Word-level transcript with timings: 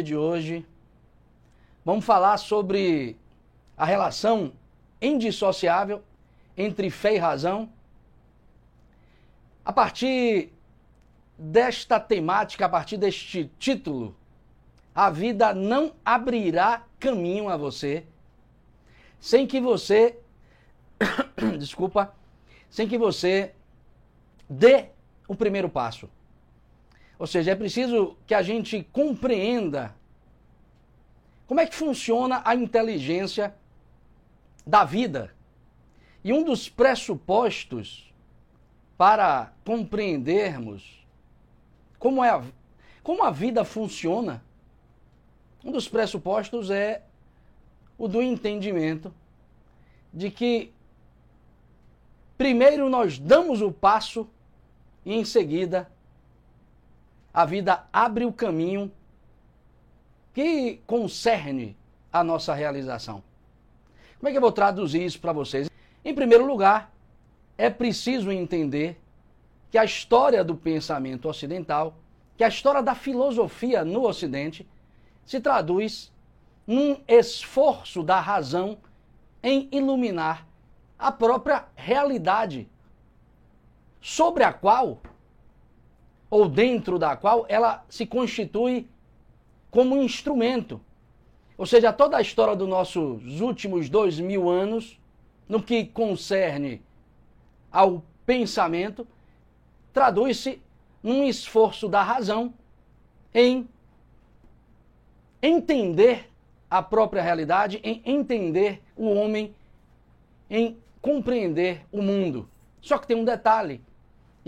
live 0.00 0.02
de 0.02 0.16
hoje, 0.16 0.66
vamos 1.84 2.04
falar 2.04 2.38
sobre 2.38 3.16
a 3.76 3.84
relação 3.84 4.52
indissociável 5.00 6.02
entre 6.56 6.90
fé 6.90 7.14
e 7.14 7.18
razão. 7.18 7.68
A 9.64 9.72
partir 9.72 10.52
desta 11.38 12.00
temática, 12.00 12.66
a 12.66 12.68
partir 12.68 12.96
deste 12.96 13.50
título, 13.58 14.16
a 14.94 15.10
vida 15.10 15.54
não 15.54 15.92
abrirá 16.04 16.84
caminho 16.98 17.48
a 17.48 17.56
você 17.56 18.04
sem 19.20 19.46
que 19.46 19.60
você, 19.60 20.18
desculpa, 21.58 22.14
sem 22.70 22.88
que 22.88 22.96
você 22.96 23.54
dê 24.48 24.86
o 25.28 25.34
primeiro 25.34 25.68
passo. 25.68 26.08
Ou 27.20 27.26
seja, 27.26 27.50
é 27.50 27.54
preciso 27.54 28.16
que 28.26 28.32
a 28.32 28.40
gente 28.40 28.82
compreenda 28.90 29.94
como 31.46 31.60
é 31.60 31.66
que 31.66 31.74
funciona 31.74 32.40
a 32.46 32.54
inteligência 32.54 33.54
da 34.66 34.84
vida. 34.84 35.30
E 36.24 36.32
um 36.32 36.42
dos 36.42 36.70
pressupostos 36.70 38.10
para 38.96 39.52
compreendermos 39.66 41.06
como, 41.98 42.24
é 42.24 42.30
a, 42.30 42.42
como 43.02 43.22
a 43.22 43.30
vida 43.30 43.66
funciona, 43.66 44.42
um 45.62 45.70
dos 45.70 45.86
pressupostos 45.86 46.70
é 46.70 47.02
o 47.98 48.08
do 48.08 48.22
entendimento 48.22 49.12
de 50.10 50.30
que 50.30 50.72
primeiro 52.38 52.88
nós 52.88 53.18
damos 53.18 53.60
o 53.60 53.70
passo 53.70 54.26
e 55.04 55.12
em 55.12 55.22
seguida 55.22 55.86
a 57.32 57.44
vida 57.44 57.84
abre 57.92 58.24
o 58.24 58.32
caminho 58.32 58.90
que 60.34 60.80
concerne 60.86 61.76
a 62.12 62.24
nossa 62.24 62.54
realização. 62.54 63.22
Como 64.18 64.28
é 64.28 64.32
que 64.32 64.36
eu 64.36 64.42
vou 64.42 64.52
traduzir 64.52 65.04
isso 65.04 65.20
para 65.20 65.32
vocês? 65.32 65.70
Em 66.04 66.14
primeiro 66.14 66.46
lugar, 66.46 66.92
é 67.56 67.70
preciso 67.70 68.30
entender 68.30 69.00
que 69.70 69.78
a 69.78 69.84
história 69.84 70.42
do 70.42 70.54
pensamento 70.54 71.28
ocidental, 71.28 71.94
que 72.36 72.44
a 72.44 72.48
história 72.48 72.82
da 72.82 72.94
filosofia 72.94 73.84
no 73.84 74.06
Ocidente, 74.06 74.66
se 75.24 75.40
traduz 75.40 76.12
num 76.66 77.00
esforço 77.06 78.02
da 78.02 78.18
razão 78.18 78.78
em 79.42 79.68
iluminar 79.72 80.46
a 80.98 81.10
própria 81.10 81.64
realidade 81.74 82.68
sobre 84.00 84.42
a 84.42 84.52
qual, 84.52 85.00
ou 86.30 86.48
dentro 86.48 86.98
da 86.98 87.16
qual, 87.16 87.44
ela 87.48 87.84
se 87.88 88.06
constitui 88.06 88.86
como 89.70 90.00
instrumento. 90.00 90.80
Ou 91.58 91.66
seja, 91.66 91.92
toda 91.92 92.16
a 92.16 92.22
história 92.22 92.56
dos 92.56 92.68
nossos 92.68 93.40
últimos 93.40 93.90
dois 93.90 94.18
mil 94.18 94.48
anos, 94.48 94.98
no 95.48 95.60
que 95.60 95.84
concerne 95.84 96.80
ao 97.70 98.02
pensamento, 98.24 99.06
traduz-se 99.92 100.62
num 101.02 101.24
esforço 101.24 101.88
da 101.88 102.02
razão 102.02 102.54
em 103.34 103.68
entender 105.42 106.30
a 106.70 106.82
própria 106.82 107.22
realidade, 107.22 107.80
em 107.82 108.00
entender 108.04 108.80
o 108.96 109.12
homem, 109.12 109.54
em 110.48 110.76
compreender 111.02 111.84
o 111.90 112.00
mundo. 112.00 112.48
Só 112.80 112.98
que 112.98 113.06
tem 113.06 113.16
um 113.16 113.24
detalhe, 113.24 113.82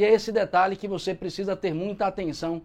e 0.03 0.05
é 0.05 0.13
esse 0.13 0.33
detalhe 0.33 0.75
que 0.75 0.89
você 0.89 1.15
precisa 1.15 1.55
ter 1.55 1.73
muita 1.73 2.09
atenção 2.09 2.61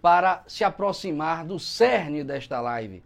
para 0.00 0.44
se 0.46 0.62
aproximar 0.62 1.44
do 1.44 1.58
cerne 1.58 2.22
desta 2.22 2.60
live. 2.60 3.02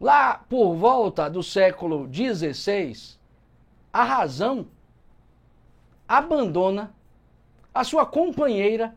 Lá 0.00 0.34
por 0.48 0.76
volta 0.76 1.28
do 1.28 1.42
século 1.42 2.08
XVI, 2.12 3.18
a 3.92 4.04
razão 4.04 4.68
abandona 6.06 6.94
a 7.74 7.82
sua 7.82 8.06
companheira, 8.06 8.94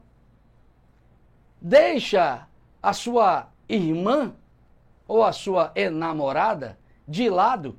deixa 1.60 2.48
a 2.82 2.94
sua 2.94 3.48
irmã 3.68 4.36
ou 5.08 5.24
a 5.24 5.32
sua 5.32 5.72
enamorada 5.76 6.78
de 7.08 7.28
lado 7.28 7.76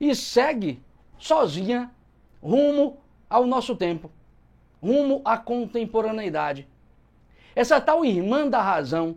e 0.00 0.12
segue 0.12 0.82
sozinha 1.16 1.88
rumo 2.42 2.98
ao 3.30 3.46
nosso 3.46 3.76
tempo, 3.76 4.10
rumo 4.86 5.20
à 5.24 5.36
contemporaneidade. 5.36 6.68
Essa 7.54 7.80
tal 7.80 8.04
irmã 8.04 8.46
da 8.48 8.62
razão, 8.62 9.16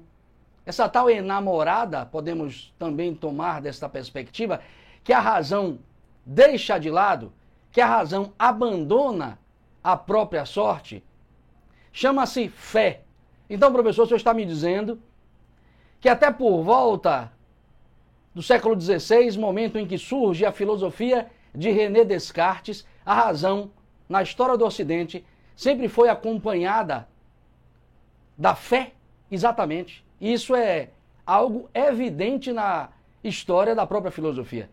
essa 0.65 0.89
tal 0.89 1.09
enamorada, 1.09 2.05
podemos 2.05 2.73
também 2.79 3.13
tomar 3.13 3.61
desta 3.61 3.87
perspectiva, 3.87 4.61
que 5.03 5.13
a 5.13 5.19
razão 5.19 5.79
deixa 6.25 6.79
de 6.79 6.89
lado, 6.89 7.31
que 7.71 7.81
a 7.81 7.85
razão 7.85 8.33
abandona 8.37 9.37
a 9.83 9.95
própria 9.95 10.45
sorte, 10.45 11.03
chama-se 11.91 12.49
fé. 12.49 13.01
Então, 13.49 13.71
professor, 13.71 14.03
o 14.03 14.07
senhor 14.07 14.17
está 14.17 14.33
me 14.33 14.45
dizendo 14.45 14.99
que 15.99 16.09
até 16.09 16.31
por 16.31 16.63
volta 16.63 17.31
do 18.33 18.41
século 18.41 18.79
XVI, 18.79 19.37
momento 19.37 19.77
em 19.77 19.85
que 19.85 19.97
surge 19.97 20.45
a 20.45 20.51
filosofia 20.51 21.29
de 21.53 21.69
René 21.71 22.03
Descartes, 22.03 22.85
a 23.05 23.13
razão, 23.13 23.71
na 24.07 24.23
história 24.23 24.57
do 24.57 24.65
Ocidente, 24.65 25.25
sempre 25.59 25.89
foi 25.89 26.07
acompanhada 26.07 27.05
da 28.37 28.55
fé, 28.55 28.93
exatamente. 29.29 30.05
Isso 30.21 30.55
é 30.55 30.87
algo 31.25 31.69
evidente 31.73 32.53
na 32.53 32.87
história 33.21 33.75
da 33.75 33.85
própria 33.85 34.09
filosofia. 34.09 34.69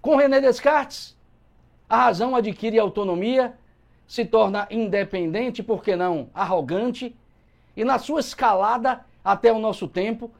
Com 0.00 0.16
René 0.16 0.40
Descartes, 0.40 1.14
a 1.86 2.04
razão 2.04 2.34
adquire 2.34 2.78
autonomia, 2.78 3.52
se 4.08 4.24
torna 4.24 4.66
independente, 4.70 5.62
por 5.62 5.82
que 5.82 5.94
não 5.94 6.30
arrogante, 6.32 7.14
e 7.76 7.84
na 7.84 7.98
sua 7.98 8.20
escalada 8.20 9.04
até 9.22 9.52
o 9.52 9.58
nosso 9.58 9.86
tempo, 9.86 10.30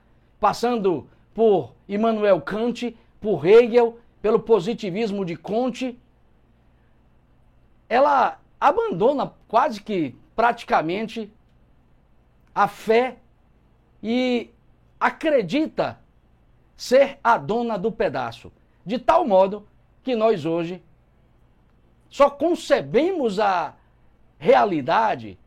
passando 0.40 1.06
por 1.34 1.74
Immanuel 1.86 2.40
Kant, 2.40 2.96
por 3.20 3.44
Hegel, 3.44 3.98
pelo 4.22 4.40
positivismo 4.40 5.22
de 5.22 5.36
Comte, 5.36 5.98
ela 7.90 8.38
abandona 8.62 9.32
quase 9.48 9.82
que 9.82 10.14
praticamente 10.36 11.28
a 12.54 12.68
fé 12.68 13.16
e 14.00 14.50
acredita 15.00 15.98
ser 16.76 17.18
a 17.24 17.36
dona 17.36 17.76
do 17.76 17.90
pedaço, 17.90 18.52
de 18.86 19.00
tal 19.00 19.26
modo 19.26 19.66
que 20.04 20.14
nós 20.14 20.46
hoje 20.46 20.80
só 22.08 22.30
concebemos 22.30 23.40
a 23.40 23.74
realidade, 24.38 25.38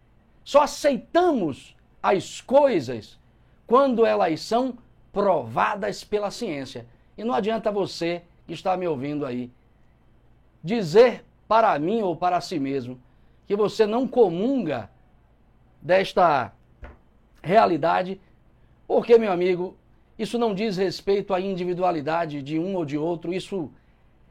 só 0.43 0.63
aceitamos 0.63 1.75
as 2.03 2.41
coisas 2.41 3.17
quando 3.65 4.05
elas 4.05 4.41
são 4.41 4.77
provadas 5.13 6.03
pela 6.03 6.31
ciência. 6.31 6.85
E 7.17 7.23
não 7.23 7.33
adianta 7.33 7.71
você 7.71 8.23
que 8.45 8.53
está 8.53 8.75
me 8.75 8.87
ouvindo 8.87 9.25
aí 9.25 9.51
dizer 10.63 11.24
para 11.47 11.77
mim 11.79 12.01
ou 12.01 12.15
para 12.15 12.41
si 12.41 12.59
mesmo 12.59 12.99
que 13.47 13.55
você 13.55 13.85
não 13.85 14.07
comunga 14.07 14.89
desta 15.81 16.51
realidade, 17.41 18.19
porque, 18.87 19.17
meu 19.17 19.31
amigo, 19.31 19.77
isso 20.17 20.39
não 20.39 20.53
diz 20.53 20.77
respeito 20.77 21.33
à 21.33 21.39
individualidade 21.39 22.41
de 22.41 22.57
um 22.57 22.75
ou 22.75 22.85
de 22.85 22.97
outro, 22.97 23.33
isso 23.33 23.71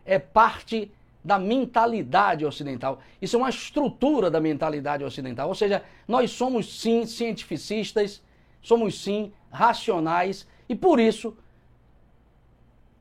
é 0.05 0.19
parte 0.19 0.90
da 1.25 1.38
mentalidade 1.38 2.44
ocidental. 2.44 3.00
Isso 3.22 3.37
é 3.37 3.38
uma 3.38 3.49
estrutura 3.49 4.31
da 4.31 4.40
mentalidade 4.40 5.05
ocidental. 5.05 5.49
Ou 5.49 5.55
seja, 5.55 5.82
nós 6.06 6.31
somos 6.31 6.81
sim 6.81 7.06
cientificistas, 7.06 8.22
somos 8.61 9.00
sim 9.00 9.32
racionais 9.50 10.46
e 10.69 10.75
por 10.75 11.00
isso 11.00 11.37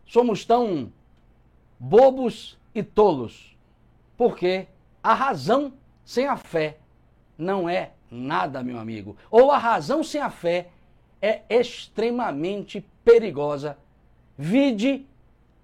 somos 0.06 0.45
tão 0.45 0.92
bobos 1.77 2.57
e 2.74 2.81
tolos. 2.81 3.52
Porque 4.24 4.68
a 5.04 5.14
razão 5.14 5.74
sem 6.06 6.28
a 6.28 6.38
fé 6.38 6.78
não 7.38 7.68
é 7.68 7.92
nada, 8.10 8.64
meu 8.64 8.80
amigo. 8.80 9.18
Ou 9.30 9.52
a 9.52 9.58
razão 9.58 10.02
sem 10.02 10.22
a 10.22 10.30
fé 10.30 10.70
é 11.22 11.42
extremamente 11.50 12.88
perigosa. 13.04 13.78
Vide 14.38 15.06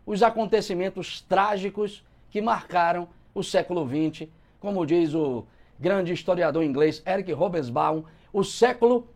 os 0.05 0.21
acontecimentos 0.21 1.21
trágicos 1.21 2.03
que 2.29 2.41
marcaram 2.41 3.07
o 3.33 3.41
século 3.41 3.87
XX, 3.87 4.27
como 4.59 4.85
diz 4.85 5.13
o 5.13 5.45
grande 5.79 6.11
historiador 6.11 6.61
inglês 6.61 7.01
Eric 7.07 7.31
Hobsbawm, 7.31 8.03
o 8.33 8.43
século 8.43 9.07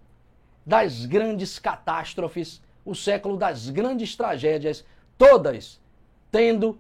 das 0.66 1.06
grandes 1.06 1.60
catástrofes, 1.60 2.64
o 2.86 2.96
século 2.96 3.36
das 3.36 3.70
grandes 3.70 4.16
tragédias, 4.16 4.86
todas 5.18 5.82
tendo 6.32 6.80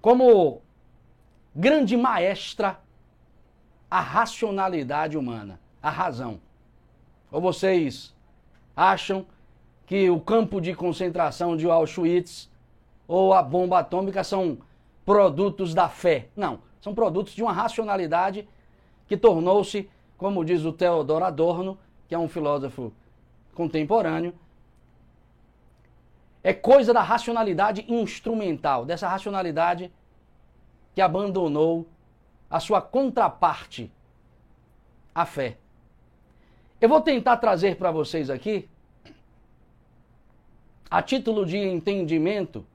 como 0.00 0.63
grande 1.54 1.96
maestra 1.96 2.80
a 3.90 4.00
racionalidade 4.00 5.16
humana, 5.16 5.60
a 5.82 5.90
razão. 5.90 6.40
Ou 7.30 7.40
vocês 7.40 8.14
acham 8.74 9.26
que 9.86 10.10
o 10.10 10.20
campo 10.20 10.60
de 10.60 10.74
concentração 10.74 11.56
de 11.56 11.68
Auschwitz 11.70 12.50
ou 13.06 13.32
a 13.32 13.42
bomba 13.42 13.78
atômica 13.78 14.24
são 14.24 14.58
produtos 15.04 15.74
da 15.74 15.88
fé. 15.88 16.28
Não, 16.34 16.60
são 16.80 16.94
produtos 16.94 17.34
de 17.34 17.42
uma 17.42 17.52
racionalidade 17.52 18.48
que 19.06 19.16
tornou-se, 19.16 19.88
como 20.16 20.44
diz 20.44 20.64
o 20.64 20.72
Theodor 20.72 21.22
Adorno, 21.22 21.78
que 22.08 22.14
é 22.14 22.18
um 22.18 22.28
filósofo 22.28 22.92
contemporâneo, 23.54 24.34
é 26.42 26.52
coisa 26.52 26.92
da 26.92 27.02
racionalidade 27.02 27.84
instrumental, 27.88 28.84
dessa 28.84 29.08
racionalidade 29.08 29.90
que 30.94 31.00
abandonou 31.00 31.86
a 32.48 32.60
sua 32.60 32.80
contraparte, 32.80 33.90
a 35.14 35.26
fé. 35.26 35.56
Eu 36.80 36.88
vou 36.88 37.00
tentar 37.00 37.36
trazer 37.38 37.76
para 37.76 37.90
vocês 37.90 38.30
aqui, 38.30 38.68
a 40.90 41.02
título 41.02 41.44
de 41.44 41.58
entendimento 41.58 42.66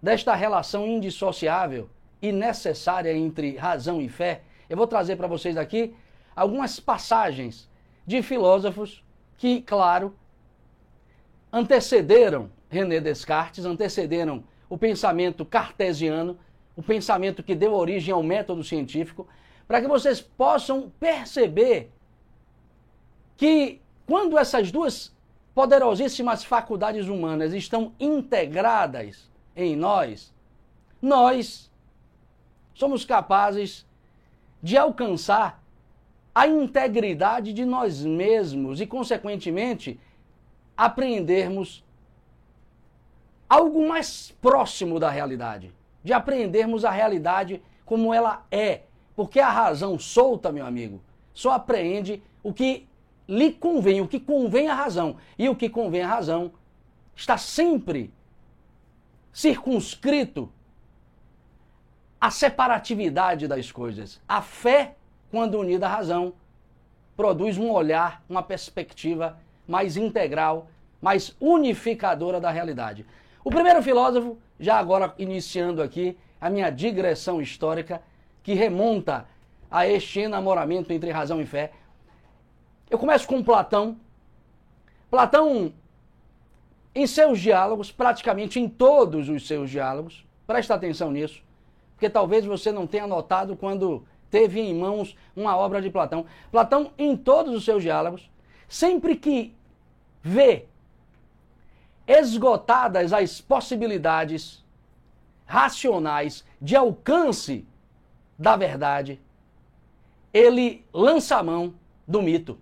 desta 0.00 0.34
relação 0.34 0.86
indissociável 0.86 1.88
e 2.20 2.32
necessária 2.32 3.12
entre 3.12 3.56
razão 3.56 4.00
e 4.00 4.08
fé, 4.08 4.42
eu 4.68 4.76
vou 4.76 4.86
trazer 4.86 5.16
para 5.16 5.26
vocês 5.26 5.56
aqui 5.56 5.94
algumas 6.34 6.80
passagens 6.80 7.68
de 8.06 8.22
filósofos 8.22 9.04
que, 9.36 9.60
claro, 9.60 10.14
antecederam 11.52 12.50
René 12.68 13.00
Descartes, 13.00 13.64
antecederam 13.64 14.42
o 14.68 14.76
pensamento 14.76 15.44
cartesiano, 15.44 16.38
o 16.76 16.82
pensamento 16.82 17.42
que 17.42 17.54
deu 17.54 17.72
origem 17.72 18.12
ao 18.12 18.22
método 18.22 18.64
científico, 18.64 19.26
para 19.66 19.80
que 19.80 19.88
vocês 19.88 20.20
possam 20.20 20.92
perceber 21.00 21.90
que 23.36 23.80
quando 24.06 24.38
essas 24.38 24.70
duas 24.70 25.14
poderosíssimas 25.54 26.44
faculdades 26.44 27.06
humanas 27.08 27.52
estão 27.52 27.92
integradas 27.98 29.30
em 29.56 29.76
nós, 29.76 30.34
nós 31.00 31.70
somos 32.74 33.04
capazes 33.04 33.86
de 34.62 34.76
alcançar 34.76 35.62
a 36.34 36.48
integridade 36.48 37.52
de 37.52 37.64
nós 37.64 38.04
mesmos 38.04 38.80
e, 38.80 38.86
consequentemente, 38.86 40.00
aprendermos 40.76 41.84
algo 43.48 43.86
mais 43.86 44.34
próximo 44.42 44.98
da 44.98 45.08
realidade, 45.08 45.72
de 46.04 46.12
aprendermos 46.12 46.84
a 46.84 46.90
realidade 46.90 47.60
como 47.84 48.14
ela 48.14 48.46
é, 48.50 48.82
porque 49.16 49.40
a 49.40 49.50
razão 49.50 49.98
solta, 49.98 50.52
meu 50.52 50.64
amigo, 50.64 51.02
só 51.32 51.52
apreende 51.52 52.22
o 52.42 52.52
que 52.52 52.86
lhe 53.26 53.52
convém, 53.52 54.00
o 54.00 54.06
que 54.06 54.20
convém 54.20 54.68
à 54.68 54.74
razão, 54.74 55.16
e 55.36 55.48
o 55.48 55.56
que 55.56 55.68
convém 55.68 56.02
à 56.02 56.06
razão 56.06 56.52
está 57.16 57.36
sempre 57.36 58.12
circunscrito 59.32 60.52
à 62.20 62.30
separatividade 62.30 63.48
das 63.48 63.72
coisas. 63.72 64.20
A 64.28 64.40
fé 64.40 64.94
quando 65.34 65.58
unida 65.58 65.86
à 65.86 65.88
razão, 65.88 66.32
produz 67.16 67.58
um 67.58 67.68
olhar, 67.68 68.22
uma 68.28 68.40
perspectiva 68.40 69.36
mais 69.66 69.96
integral, 69.96 70.68
mais 71.02 71.34
unificadora 71.40 72.40
da 72.40 72.52
realidade. 72.52 73.04
O 73.44 73.50
primeiro 73.50 73.82
filósofo, 73.82 74.38
já 74.58 74.78
agora 74.78 75.14
iniciando 75.18 75.82
aqui 75.82 76.16
a 76.40 76.48
minha 76.48 76.70
digressão 76.70 77.42
histórica, 77.42 78.00
que 78.42 78.54
remonta 78.54 79.26
a 79.70 79.86
este 79.86 80.20
enamoramento 80.20 80.90
entre 80.94 81.10
razão 81.10 81.42
e 81.42 81.46
fé. 81.46 81.72
Eu 82.88 82.98
começo 82.98 83.28
com 83.28 83.42
Platão. 83.42 83.98
Platão, 85.10 85.74
em 86.94 87.06
seus 87.06 87.38
diálogos, 87.38 87.92
praticamente 87.92 88.58
em 88.58 88.66
todos 88.66 89.28
os 89.28 89.46
seus 89.46 89.68
diálogos, 89.68 90.24
presta 90.46 90.74
atenção 90.74 91.10
nisso, 91.10 91.42
porque 91.94 92.08
talvez 92.08 92.46
você 92.46 92.72
não 92.72 92.86
tenha 92.86 93.06
notado 93.06 93.56
quando 93.56 94.06
teve 94.30 94.58
em 94.58 94.74
mãos 94.74 95.14
uma 95.36 95.54
obra 95.54 95.82
de 95.82 95.90
Platão. 95.90 96.24
Platão, 96.50 96.92
em 96.96 97.14
todos 97.14 97.54
os 97.54 97.64
seus 97.64 97.82
diálogos, 97.82 98.30
sempre 98.68 99.16
que 99.16 99.54
vê 100.22 100.66
esgotadas 102.06 103.12
as 103.12 103.40
possibilidades 103.40 104.64
racionais 105.46 106.44
de 106.60 106.76
alcance 106.76 107.66
da 108.38 108.56
verdade, 108.56 109.20
ele 110.32 110.84
lança 110.92 111.36
a 111.36 111.42
mão 111.42 111.74
do 112.06 112.20
mito. 112.20 112.58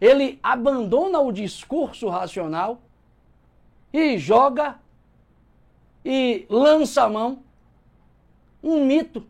Ele 0.00 0.38
abandona 0.42 1.18
o 1.18 1.32
discurso 1.32 2.08
racional 2.08 2.80
e 3.92 4.18
joga 4.18 4.78
e 6.04 6.46
lança 6.48 7.04
a 7.04 7.08
mão 7.08 7.42
um 8.62 8.84
mito 8.84 9.26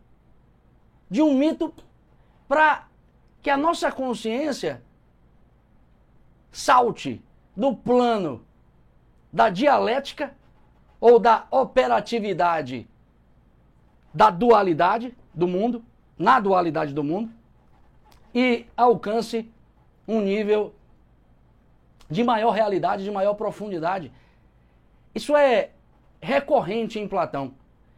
de 1.09 1.21
um 1.21 1.33
mito 1.33 1.73
para 2.47 2.87
que 3.41 3.49
a 3.49 3.57
nossa 3.57 3.91
consciência 3.91 4.83
salte 6.51 7.23
do 7.55 7.75
plano 7.75 8.45
da 9.31 9.49
dialética 9.49 10.33
ou 10.99 11.19
da 11.19 11.45
operatividade 11.51 12.87
da 14.13 14.29
dualidade 14.29 15.15
do 15.33 15.47
mundo, 15.47 15.83
na 16.17 16.39
dualidade 16.39 16.93
do 16.93 17.03
mundo, 17.03 17.31
e 18.33 18.65
alcance 18.75 19.49
um 20.07 20.21
nível 20.21 20.73
de 22.09 22.23
maior 22.23 22.51
realidade, 22.51 23.03
de 23.03 23.11
maior 23.11 23.35
profundidade. 23.35 24.11
Isso 25.13 25.35
é 25.35 25.69
recorrente 26.21 26.99
em 26.99 27.07
Platão. 27.07 27.53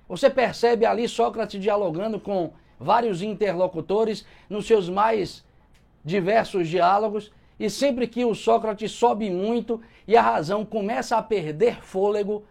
Você 0.07 0.29
percebe 0.29 0.85
ali 0.85 1.07
Sócrates 1.07 1.61
dialogando 1.61 2.19
com 2.19 2.51
vários 2.77 3.21
interlocutores 3.21 4.25
nos 4.49 4.65
seus 4.65 4.89
mais 4.89 5.45
diversos 6.03 6.67
diálogos, 6.67 7.31
e 7.61 7.69
sempre 7.69 8.07
que 8.07 8.25
o 8.25 8.33
Sócrates 8.33 8.91
sobe 8.91 9.29
muito 9.29 9.79
e 10.07 10.17
a 10.17 10.21
razão 10.23 10.65
começa 10.65 11.15
a 11.15 11.21
perder 11.21 11.79
fôlego, 11.83 12.43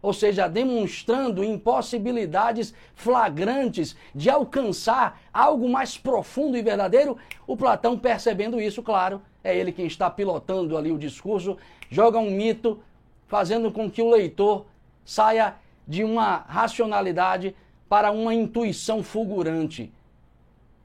ou 0.00 0.12
seja, 0.12 0.46
demonstrando 0.46 1.42
impossibilidades 1.42 2.72
flagrantes 2.94 3.96
de 4.14 4.30
alcançar 4.30 5.20
algo 5.34 5.68
mais 5.68 5.98
profundo 5.98 6.56
e 6.56 6.62
verdadeiro, 6.62 7.18
o 7.48 7.56
Platão 7.56 7.98
percebendo 7.98 8.60
isso, 8.60 8.80
claro, 8.80 9.20
é 9.42 9.56
ele 9.56 9.72
quem 9.72 9.86
está 9.86 10.08
pilotando 10.08 10.78
ali 10.78 10.92
o 10.92 10.98
discurso, 10.98 11.56
joga 11.90 12.20
um 12.20 12.30
mito, 12.30 12.80
fazendo 13.26 13.72
com 13.72 13.90
que 13.90 14.00
o 14.00 14.08
leitor 14.08 14.66
saia 15.04 15.56
de 15.84 16.04
uma 16.04 16.44
racionalidade 16.46 17.56
para 17.88 18.12
uma 18.12 18.32
intuição 18.32 19.02
fulgurante. 19.02 19.92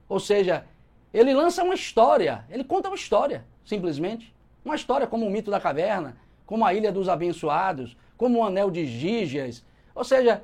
Ou 0.09 0.19
seja, 0.19 0.65
ele 1.13 1.33
lança 1.33 1.63
uma 1.63 1.75
história, 1.75 2.43
ele 2.49 2.63
conta 2.63 2.89
uma 2.89 2.95
história, 2.95 3.45
simplesmente. 3.63 4.33
Uma 4.65 4.75
história 4.75 5.05
como 5.05 5.25
o 5.25 5.29
mito 5.29 5.51
da 5.51 5.59
caverna, 5.59 6.17
como 6.45 6.65
a 6.65 6.73
Ilha 6.73 6.91
dos 6.91 7.07
Abençoados, 7.07 7.95
como 8.17 8.39
o 8.39 8.43
Anel 8.43 8.71
de 8.71 8.85
Gígias. 8.85 9.63
Ou 9.93 10.03
seja, 10.03 10.43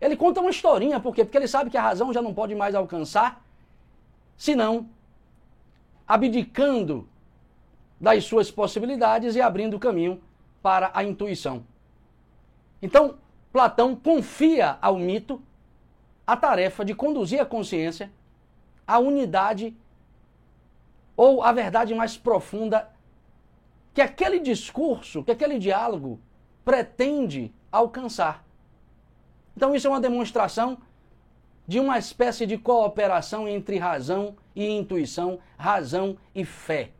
ele 0.00 0.16
conta 0.16 0.40
uma 0.40 0.50
historinha, 0.50 1.00
por 1.00 1.14
quê? 1.14 1.24
Porque 1.24 1.38
ele 1.38 1.48
sabe 1.48 1.70
que 1.70 1.76
a 1.76 1.82
razão 1.82 2.12
já 2.12 2.20
não 2.20 2.34
pode 2.34 2.54
mais 2.54 2.74
alcançar, 2.74 3.44
senão 4.36 4.88
abdicando 6.06 7.08
das 8.00 8.24
suas 8.24 8.50
possibilidades 8.50 9.36
e 9.36 9.40
abrindo 9.40 9.78
caminho 9.78 10.20
para 10.60 10.90
a 10.92 11.04
intuição. 11.04 11.64
Então, 12.82 13.16
Platão 13.52 13.94
confia 13.94 14.76
ao 14.82 14.98
mito 14.98 15.40
a 16.26 16.36
tarefa 16.36 16.84
de 16.84 16.94
conduzir 16.94 17.40
a 17.40 17.46
consciência 17.46 18.10
à 18.86 18.98
unidade 18.98 19.76
ou 21.16 21.42
à 21.42 21.52
verdade 21.52 21.94
mais 21.94 22.16
profunda 22.16 22.88
que 23.94 24.00
aquele 24.00 24.38
discurso, 24.38 25.22
que 25.22 25.30
aquele 25.30 25.58
diálogo 25.58 26.18
pretende 26.64 27.52
alcançar. 27.70 28.44
Então, 29.56 29.74
isso 29.74 29.86
é 29.86 29.90
uma 29.90 30.00
demonstração 30.00 30.78
de 31.66 31.78
uma 31.78 31.98
espécie 31.98 32.46
de 32.46 32.56
cooperação 32.56 33.46
entre 33.46 33.78
razão 33.78 34.34
e 34.56 34.66
intuição, 34.66 35.38
razão 35.58 36.16
e 36.34 36.44
fé. 36.44 36.90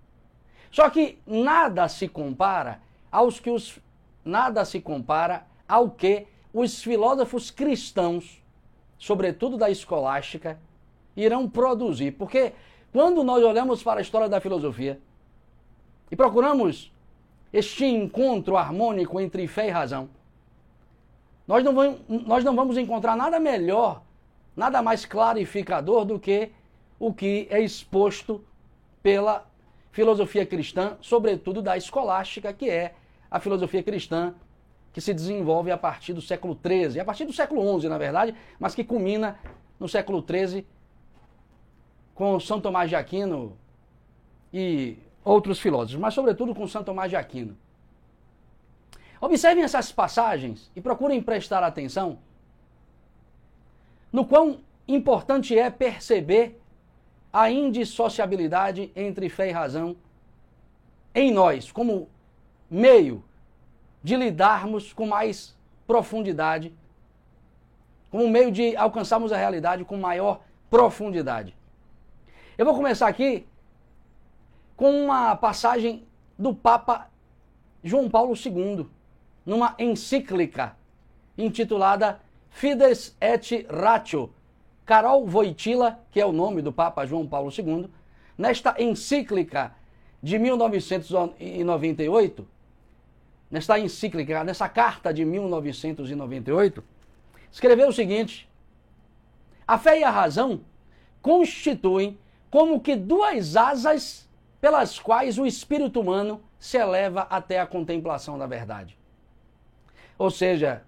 Só 0.70 0.88
que 0.90 1.18
nada 1.26 1.88
se 1.88 2.08
compara 2.08 2.80
aos 3.10 3.40
que 3.40 3.50
os 3.50 3.78
nada 4.24 4.64
se 4.64 4.80
compara 4.80 5.46
ao 5.66 5.90
que 5.90 6.26
os 6.52 6.82
filósofos 6.82 7.50
cristãos 7.50 8.42
sobretudo 9.02 9.56
da 9.56 9.68
escolástica, 9.68 10.60
irão 11.16 11.48
produzir. 11.48 12.12
Porque 12.12 12.52
quando 12.92 13.24
nós 13.24 13.42
olhamos 13.42 13.82
para 13.82 14.00
a 14.00 14.02
história 14.02 14.28
da 14.28 14.40
filosofia 14.40 15.00
e 16.10 16.16
procuramos 16.16 16.92
este 17.52 17.86
encontro 17.86 18.56
harmônico 18.56 19.18
entre 19.18 19.46
fé 19.48 19.68
e 19.68 19.70
razão, 19.70 20.10
nós 21.46 21.64
não, 21.64 21.74
vamos, 21.74 22.00
nós 22.08 22.44
não 22.44 22.54
vamos 22.54 22.76
encontrar 22.76 23.16
nada 23.16 23.40
melhor, 23.40 24.02
nada 24.54 24.82
mais 24.82 25.04
clarificador 25.04 26.04
do 26.04 26.18
que 26.18 26.50
o 26.98 27.12
que 27.12 27.48
é 27.50 27.60
exposto 27.60 28.44
pela 29.02 29.44
filosofia 29.90 30.46
cristã, 30.46 30.96
sobretudo 31.00 31.60
da 31.60 31.76
escolástica, 31.76 32.52
que 32.52 32.70
é 32.70 32.94
a 33.30 33.40
filosofia 33.40 33.82
cristã 33.82 34.34
que 34.92 35.00
se 35.00 35.12
desenvolve 35.12 35.70
a 35.70 35.78
partir 35.78 36.12
do 36.12 36.20
século 36.20 36.58
XIII, 36.64 37.00
a 37.00 37.04
partir 37.04 37.24
do 37.24 37.32
século 37.32 37.80
XI, 37.80 37.88
na 37.88 37.98
verdade, 37.98 38.34
mas 38.60 38.74
que 38.74 38.84
culmina 38.84 39.38
no 39.80 39.88
século 39.88 40.22
XIII 40.22 40.66
com 42.14 42.38
São 42.38 42.60
Tomás 42.60 42.88
de 42.88 42.96
Aquino 42.96 43.56
e 44.52 44.98
outros 45.24 45.58
filósofos, 45.58 46.00
mas 46.00 46.14
sobretudo 46.14 46.54
com 46.54 46.66
São 46.66 46.84
Tomás 46.84 47.10
de 47.10 47.16
Aquino. 47.16 47.56
Observem 49.20 49.62
essas 49.62 49.92
passagens 49.92 50.70
e 50.74 50.80
procurem 50.80 51.22
prestar 51.22 51.62
atenção 51.62 52.18
no 54.12 54.26
quão 54.26 54.60
importante 54.86 55.56
é 55.56 55.70
perceber 55.70 56.60
a 57.32 57.50
indissociabilidade 57.50 58.92
entre 58.94 59.28
fé 59.28 59.48
e 59.48 59.52
razão 59.52 59.96
em 61.14 61.30
nós, 61.30 61.70
como 61.72 62.08
meio 62.68 63.24
de 64.02 64.16
lidarmos 64.16 64.92
com 64.92 65.06
mais 65.06 65.56
profundidade, 65.86 66.74
como 68.10 68.28
meio 68.28 68.50
de 68.50 68.76
alcançarmos 68.76 69.32
a 69.32 69.36
realidade 69.36 69.84
com 69.84 69.96
maior 69.96 70.42
profundidade. 70.68 71.56
Eu 72.58 72.66
vou 72.66 72.74
começar 72.74 73.08
aqui 73.08 73.46
com 74.76 75.04
uma 75.04 75.34
passagem 75.34 76.06
do 76.38 76.54
Papa 76.54 77.08
João 77.82 78.10
Paulo 78.10 78.34
II, 78.36 78.86
numa 79.46 79.74
encíclica 79.78 80.76
intitulada 81.36 82.20
Fides 82.50 83.16
et 83.18 83.66
Ratio. 83.70 84.30
Carol 84.84 85.26
Voitila, 85.26 85.98
que 86.10 86.20
é 86.20 86.26
o 86.26 86.32
nome 86.32 86.60
do 86.60 86.70
Papa 86.70 87.06
João 87.06 87.26
Paulo 87.26 87.50
II, 87.50 87.88
nesta 88.36 88.74
encíclica 88.82 89.74
de 90.22 90.38
1998, 90.38 92.46
nesta 93.50 93.78
encíclica, 93.78 94.44
nessa 94.44 94.68
carta 94.68 95.14
de 95.14 95.24
1998, 95.24 96.84
escreveu 97.50 97.88
o 97.88 97.92
seguinte: 97.92 98.46
A 99.66 99.78
fé 99.78 100.00
e 100.00 100.04
a 100.04 100.10
razão 100.10 100.60
constituem 101.22 102.18
como 102.52 102.78
que 102.82 102.94
duas 102.94 103.56
asas 103.56 104.28
pelas 104.60 104.98
quais 104.98 105.38
o 105.38 105.46
espírito 105.46 105.98
humano 106.00 106.42
se 106.58 106.76
eleva 106.76 107.22
até 107.30 107.58
a 107.58 107.66
contemplação 107.66 108.38
da 108.38 108.46
verdade. 108.46 108.96
Ou 110.18 110.30
seja, 110.30 110.84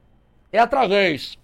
é 0.53 0.59
através 0.59 1.39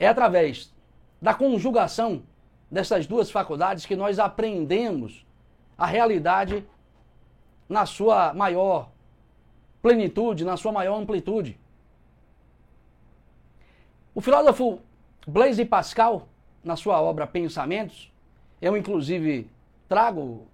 é 0.00 0.08
através 0.08 0.74
da 1.22 1.32
conjugação 1.32 2.24
dessas 2.68 3.06
duas 3.06 3.30
faculdades 3.30 3.86
que 3.86 3.94
nós 3.94 4.18
aprendemos 4.18 5.24
a 5.78 5.86
realidade 5.86 6.66
na 7.68 7.86
sua 7.86 8.34
maior 8.34 8.90
plenitude, 9.80 10.44
na 10.44 10.56
sua 10.56 10.72
maior 10.72 10.96
amplitude. 10.96 11.56
O 14.12 14.20
filósofo 14.20 14.80
Blaise 15.24 15.64
Pascal, 15.64 16.26
na 16.64 16.74
sua 16.74 17.00
obra 17.00 17.28
Pensamentos, 17.28 18.10
eu 18.60 18.76
inclusive 18.76 19.50
trago 19.88 20.46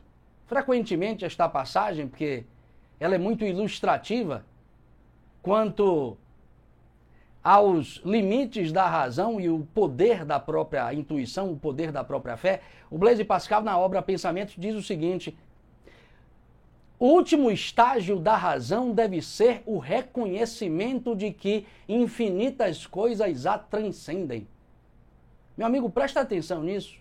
frequentemente 0.47 1.25
esta 1.25 1.49
passagem, 1.49 2.09
porque 2.09 2.45
ela 3.01 3.15
é 3.15 3.19
muito 3.19 3.45
ilustrativa 3.45 4.45
quanto 5.43 6.17
aos 7.43 8.01
limites 8.05 8.71
da 8.71 8.87
razão 8.87 9.41
e 9.41 9.49
o 9.49 9.67
poder 9.75 10.25
da 10.25 10.39
própria 10.39 10.93
intuição, 10.95 11.51
o 11.51 11.57
poder 11.57 11.91
da 11.91 12.05
própria 12.05 12.37
fé. 12.37 12.61
O 12.91 12.97
Blaise 12.97 13.25
Pascal, 13.25 13.63
na 13.63 13.77
obra 13.79 14.01
Pensamentos, 14.01 14.55
diz 14.57 14.75
o 14.77 14.83
seguinte: 14.83 15.37
o 16.99 17.07
último 17.07 17.51
estágio 17.51 18.21
da 18.21 18.37
razão 18.37 18.93
deve 18.93 19.21
ser 19.21 19.63
o 19.67 19.79
reconhecimento 19.79 21.17
de 21.17 21.33
que 21.33 21.67
infinitas 21.89 22.87
coisas 22.87 23.45
a 23.45 23.59
transcendem. 23.59 24.47
Meu 25.57 25.67
amigo, 25.67 25.91
presta 25.91 26.21
atenção 26.21 26.63
nisso. 26.63 26.97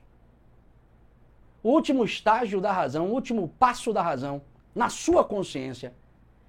O 1.64 1.70
último 1.70 2.04
estágio 2.04 2.60
da 2.60 2.72
razão, 2.72 3.08
o 3.08 3.14
último 3.14 3.48
passo 3.60 3.94
da 3.94 4.02
razão, 4.02 4.42
na 4.74 4.90
sua 4.90 5.24
consciência, 5.24 5.94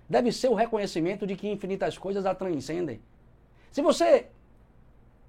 deve 0.08 0.32
ser 0.32 0.48
o 0.48 0.54
reconhecimento 0.54 1.26
de 1.26 1.36
que 1.36 1.48
infinitas 1.48 1.98
coisas 1.98 2.24
a 2.24 2.34
transcendem. 2.34 3.00
Se 3.70 3.82
você 3.82 4.28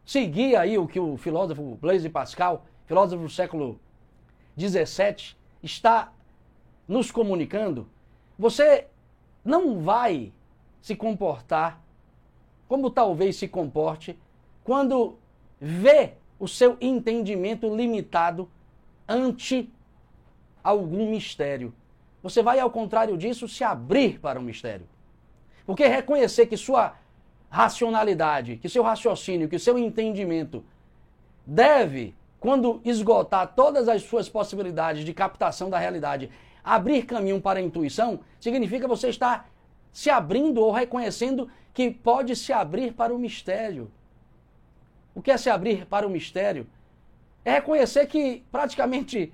seguir 0.05 0.55
aí 0.55 0.77
o 0.77 0.87
que 0.87 0.99
o 0.99 1.17
filósofo 1.17 1.77
Blaise 1.81 2.09
Pascal, 2.09 2.65
filósofo 2.85 3.23
do 3.23 3.29
século 3.29 3.79
XVII, 4.57 5.35
está 5.61 6.11
nos 6.87 7.11
comunicando, 7.11 7.87
você 8.37 8.87
não 9.43 9.79
vai 9.79 10.33
se 10.81 10.95
comportar 10.95 11.81
como 12.67 12.89
talvez 12.89 13.35
se 13.35 13.47
comporte 13.47 14.17
quando 14.63 15.17
vê 15.59 16.13
o 16.39 16.47
seu 16.47 16.77
entendimento 16.81 17.73
limitado 17.73 18.49
ante 19.07 19.71
algum 20.63 21.09
mistério. 21.09 21.73
Você 22.21 22.41
vai, 22.41 22.59
ao 22.59 22.69
contrário 22.69 23.17
disso, 23.17 23.47
se 23.47 23.63
abrir 23.63 24.19
para 24.19 24.39
o 24.39 24.43
mistério. 24.43 24.87
Porque 25.65 25.85
reconhecer 25.87 26.45
que 26.45 26.57
sua 26.57 26.95
racionalidade, 27.49 28.57
que 28.57 28.69
seu 28.69 28.83
raciocínio, 28.83 29.49
que 29.49 29.59
seu 29.59 29.77
entendimento 29.77 30.63
deve, 31.45 32.15
quando 32.39 32.81
esgotar 32.83 33.53
todas 33.55 33.87
as 33.87 34.03
suas 34.03 34.29
possibilidades 34.29 35.05
de 35.05 35.13
captação 35.13 35.69
da 35.69 35.77
realidade, 35.77 36.29
Abrir 36.63 37.05
caminho 37.05 37.41
para 37.41 37.59
a 37.59 37.61
intuição 37.61 38.21
significa 38.39 38.87
você 38.87 39.09
estar 39.09 39.49
se 39.91 40.09
abrindo 40.09 40.61
ou 40.61 40.71
reconhecendo 40.71 41.51
que 41.73 41.91
pode 41.91 42.35
se 42.35 42.53
abrir 42.53 42.93
para 42.93 43.13
o 43.13 43.19
mistério. 43.19 43.91
O 45.13 45.21
que 45.21 45.29
é 45.29 45.37
se 45.37 45.49
abrir 45.49 45.85
para 45.85 46.07
o 46.07 46.09
mistério? 46.09 46.65
É 47.43 47.51
reconhecer 47.55 48.07
que 48.07 48.43
praticamente 48.49 49.33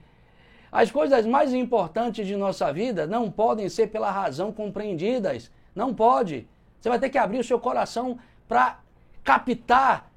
as 0.71 0.91
coisas 0.91 1.25
mais 1.25 1.53
importantes 1.53 2.27
de 2.27 2.35
nossa 2.35 2.71
vida 2.71 3.07
não 3.07 3.31
podem 3.31 3.67
ser 3.69 3.87
pela 3.87 4.11
razão 4.11 4.51
compreendidas. 4.51 5.51
Não 5.75 5.93
pode. 5.93 6.47
Você 6.79 6.89
vai 6.89 6.99
ter 6.99 7.09
que 7.09 7.17
abrir 7.17 7.39
o 7.39 7.43
seu 7.43 7.59
coração 7.59 8.19
para 8.47 8.79
captar 9.23 10.11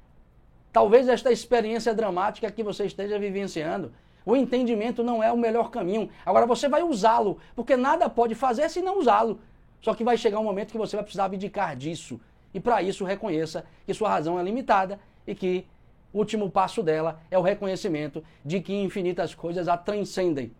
talvez 0.71 1.07
esta 1.07 1.31
experiência 1.31 1.93
dramática 1.93 2.51
que 2.51 2.63
você 2.63 2.85
esteja 2.85 3.17
vivenciando. 3.17 3.91
O 4.25 4.35
entendimento 4.35 5.03
não 5.03 5.21
é 5.21 5.31
o 5.31 5.37
melhor 5.37 5.69
caminho. 5.69 6.09
Agora 6.25 6.45
você 6.45 6.69
vai 6.69 6.81
usá-lo, 6.81 7.39
porque 7.55 7.75
nada 7.75 8.09
pode 8.09 8.35
fazer 8.35 8.69
se 8.69 8.81
não 8.81 8.99
usá-lo. 8.99 9.39
Só 9.81 9.93
que 9.93 10.03
vai 10.03 10.17
chegar 10.17 10.39
um 10.39 10.43
momento 10.43 10.71
que 10.71 10.77
você 10.77 10.95
vai 10.95 11.03
precisar 11.03 11.25
abdicar 11.25 11.75
disso. 11.75 12.19
E 12.53 12.59
para 12.59 12.81
isso 12.81 13.03
reconheça 13.03 13.65
que 13.85 13.93
sua 13.93 14.09
razão 14.09 14.39
é 14.39 14.43
limitada 14.43 14.99
e 15.27 15.35
que 15.35 15.65
último 16.13 16.49
passo 16.49 16.83
dela 16.83 17.19
é 17.31 17.37
o 17.37 17.41
reconhecimento 17.41 18.23
de 18.45 18.61
que 18.61 18.73
infinitas 18.73 19.33
coisas 19.33 19.67
a 19.67 19.75
transcendem. 19.75 20.51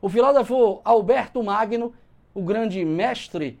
O 0.00 0.08
filósofo 0.08 0.80
Alberto 0.84 1.42
Magno, 1.42 1.92
o 2.34 2.42
grande 2.42 2.84
mestre 2.84 3.58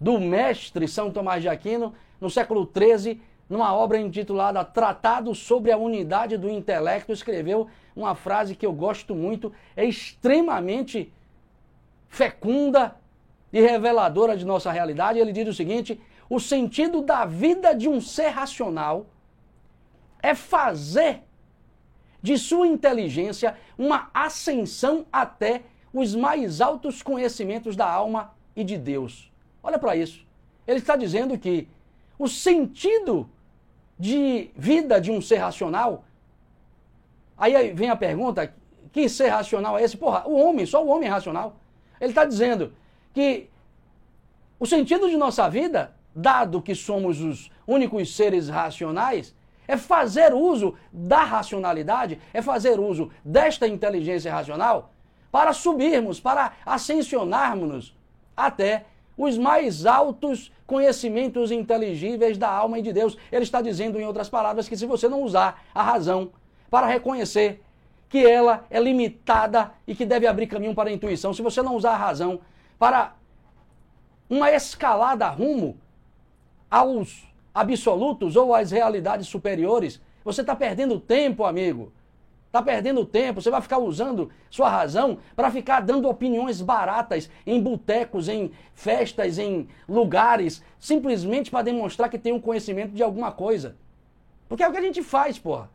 do 0.00 0.20
mestre 0.20 0.86
São 0.86 1.10
Tomás 1.10 1.42
de 1.42 1.48
Aquino, 1.48 1.94
no 2.20 2.28
século 2.28 2.70
XIII, 2.72 3.20
numa 3.48 3.74
obra 3.74 3.98
intitulada 3.98 4.64
Tratado 4.64 5.34
sobre 5.34 5.72
a 5.72 5.78
Unidade 5.78 6.36
do 6.36 6.50
Intelecto, 6.50 7.12
escreveu 7.12 7.68
uma 7.96 8.14
frase 8.14 8.54
que 8.54 8.66
eu 8.66 8.72
gosto 8.72 9.14
muito, 9.14 9.52
é 9.76 9.84
extremamente 9.84 11.12
fecunda 12.08 12.96
e 13.52 13.60
reveladora 13.60 14.36
de 14.36 14.44
nossa 14.44 14.70
realidade. 14.70 15.18
Ele 15.18 15.32
diz 15.32 15.48
o 15.48 15.54
seguinte: 15.54 16.00
o 16.28 16.38
sentido 16.38 17.02
da 17.02 17.24
vida 17.24 17.74
de 17.74 17.88
um 17.88 18.00
ser 18.00 18.28
racional 18.28 19.06
é 20.22 20.34
fazer 20.34 21.22
de 22.22 22.36
sua 22.36 22.66
inteligência 22.66 23.56
uma 23.76 24.10
ascensão 24.12 25.06
até 25.12 25.62
os 25.92 26.14
mais 26.14 26.60
altos 26.60 27.02
conhecimentos 27.02 27.76
da 27.76 27.88
alma 27.90 28.34
e 28.54 28.64
de 28.64 28.76
Deus. 28.76 29.30
Olha 29.62 29.78
para 29.78 29.96
isso. 29.96 30.26
Ele 30.66 30.78
está 30.78 30.96
dizendo 30.96 31.38
que 31.38 31.68
o 32.18 32.28
sentido 32.28 33.28
de 33.98 34.50
vida 34.56 35.00
de 35.00 35.10
um 35.10 35.20
ser 35.20 35.36
racional. 35.36 36.04
Aí 37.36 37.72
vem 37.72 37.90
a 37.90 37.96
pergunta: 37.96 38.52
que 38.92 39.08
ser 39.08 39.28
racional 39.28 39.78
é 39.78 39.82
esse? 39.82 39.96
Porra, 39.96 40.26
o 40.26 40.36
homem, 40.36 40.66
só 40.66 40.84
o 40.84 40.88
homem 40.88 41.08
é 41.08 41.12
racional. 41.12 41.56
Ele 42.00 42.10
está 42.10 42.24
dizendo 42.24 42.72
que 43.12 43.48
o 44.58 44.66
sentido 44.66 45.08
de 45.08 45.16
nossa 45.16 45.48
vida, 45.48 45.94
dado 46.14 46.62
que 46.62 46.74
somos 46.74 47.20
os 47.20 47.50
únicos 47.66 48.14
seres 48.14 48.48
racionais, 48.48 49.34
é 49.68 49.76
fazer 49.76 50.32
uso 50.32 50.74
da 50.90 51.22
racionalidade, 51.22 52.18
é 52.32 52.40
fazer 52.40 52.80
uso 52.80 53.10
desta 53.22 53.68
inteligência 53.68 54.32
racional 54.32 54.92
para 55.30 55.52
subirmos, 55.52 56.18
para 56.18 56.52
ascensionarmos 56.64 57.94
até 58.34 58.86
os 59.16 59.36
mais 59.36 59.84
altos 59.84 60.50
conhecimentos 60.66 61.50
inteligíveis 61.50 62.38
da 62.38 62.48
alma 62.48 62.78
e 62.78 62.82
de 62.82 62.92
Deus. 62.92 63.16
Ele 63.30 63.42
está 63.42 63.60
dizendo, 63.60 64.00
em 64.00 64.06
outras 64.06 64.28
palavras, 64.30 64.68
que 64.68 64.76
se 64.76 64.86
você 64.86 65.08
não 65.08 65.22
usar 65.22 65.62
a 65.74 65.82
razão 65.82 66.32
para 66.70 66.86
reconhecer 66.86 67.62
que 68.08 68.24
ela 68.26 68.64
é 68.70 68.80
limitada 68.80 69.72
e 69.86 69.94
que 69.94 70.06
deve 70.06 70.26
abrir 70.26 70.46
caminho 70.46 70.74
para 70.74 70.88
a 70.88 70.92
intuição. 70.92 71.34
Se 71.34 71.42
você 71.42 71.60
não 71.60 71.76
usar 71.76 71.92
a 71.92 71.96
razão 71.96 72.40
para 72.78 73.14
uma 74.30 74.50
escalada 74.50 75.28
rumo 75.28 75.76
aos 76.70 77.27
absolutos 77.60 78.36
ou 78.36 78.54
às 78.54 78.70
realidades 78.70 79.26
superiores, 79.26 80.00
você 80.24 80.40
está 80.40 80.54
perdendo 80.54 81.00
tempo, 81.00 81.44
amigo. 81.44 81.92
Está 82.46 82.62
perdendo 82.62 83.04
tempo, 83.04 83.42
você 83.42 83.50
vai 83.50 83.60
ficar 83.60 83.78
usando 83.78 84.30
sua 84.48 84.70
razão 84.70 85.18
para 85.36 85.50
ficar 85.50 85.80
dando 85.80 86.08
opiniões 86.08 86.62
baratas 86.62 87.28
em 87.46 87.60
botecos, 87.60 88.26
em 88.26 88.50
festas, 88.72 89.38
em 89.38 89.68
lugares, 89.86 90.64
simplesmente 90.78 91.50
para 91.50 91.62
demonstrar 91.62 92.08
que 92.08 92.18
tem 92.18 92.32
um 92.32 92.40
conhecimento 92.40 92.92
de 92.92 93.02
alguma 93.02 93.30
coisa. 93.30 93.76
Porque 94.48 94.62
é 94.62 94.68
o 94.68 94.72
que 94.72 94.78
a 94.78 94.82
gente 94.82 95.02
faz, 95.02 95.38
porra. 95.38 95.70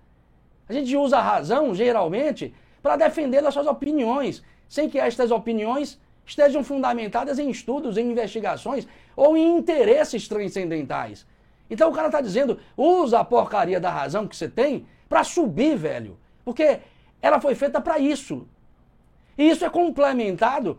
A 0.67 0.73
gente 0.73 0.95
usa 0.97 1.17
a 1.17 1.21
razão, 1.21 1.75
geralmente, 1.75 2.53
para 2.81 2.95
defender 2.95 3.45
as 3.45 3.53
suas 3.53 3.67
opiniões, 3.67 4.41
sem 4.67 4.89
que 4.89 4.97
estas 4.97 5.29
opiniões 5.29 5.99
estejam 6.25 6.63
fundamentadas 6.63 7.37
em 7.37 7.51
estudos, 7.51 7.97
em 7.97 8.09
investigações 8.09 8.87
ou 9.15 9.37
em 9.37 9.57
interesses 9.57 10.27
transcendentais. 10.27 11.25
Então 11.73 11.89
o 11.89 11.91
cara 11.91 12.05
está 12.05 12.21
dizendo, 12.21 12.59
usa 12.77 13.19
a 13.19 13.25
porcaria 13.25 13.79
da 13.79 13.89
razão 13.89 14.27
que 14.27 14.35
você 14.35 14.47
tem 14.47 14.85
para 15.09 15.23
subir, 15.23 15.75
velho. 15.75 16.19
Porque 16.45 16.81
ela 17.19 17.41
foi 17.41 17.55
feita 17.55 17.81
para 17.81 17.97
isso. 17.97 18.47
E 19.35 19.49
isso 19.49 19.65
é 19.65 19.69
complementado 19.71 20.77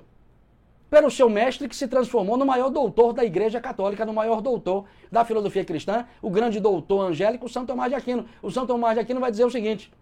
pelo 0.89 1.11
seu 1.11 1.29
mestre 1.29 1.69
que 1.69 1.75
se 1.75 1.89
transformou 1.89 2.37
no 2.37 2.47
maior 2.47 2.71
doutor 2.71 3.13
da 3.13 3.25
Igreja 3.25 3.61
Católica, 3.61 4.07
no 4.07 4.13
maior 4.13 4.41
doutor 4.41 4.85
da 5.11 5.25
filosofia 5.25 5.65
cristã, 5.65 6.07
o 6.23 6.31
grande 6.31 6.61
doutor 6.61 7.01
angélico, 7.01 7.49
São 7.49 7.67
Tomás 7.67 7.91
de 7.91 7.97
Aquino. 7.97 8.27
O 8.41 8.53
São 8.53 8.65
Tomás 8.65 8.95
de 8.95 9.01
Aquino 9.01 9.19
vai 9.19 9.33
dizer 9.33 9.45
o 9.45 9.51
seguinte: 9.51 9.93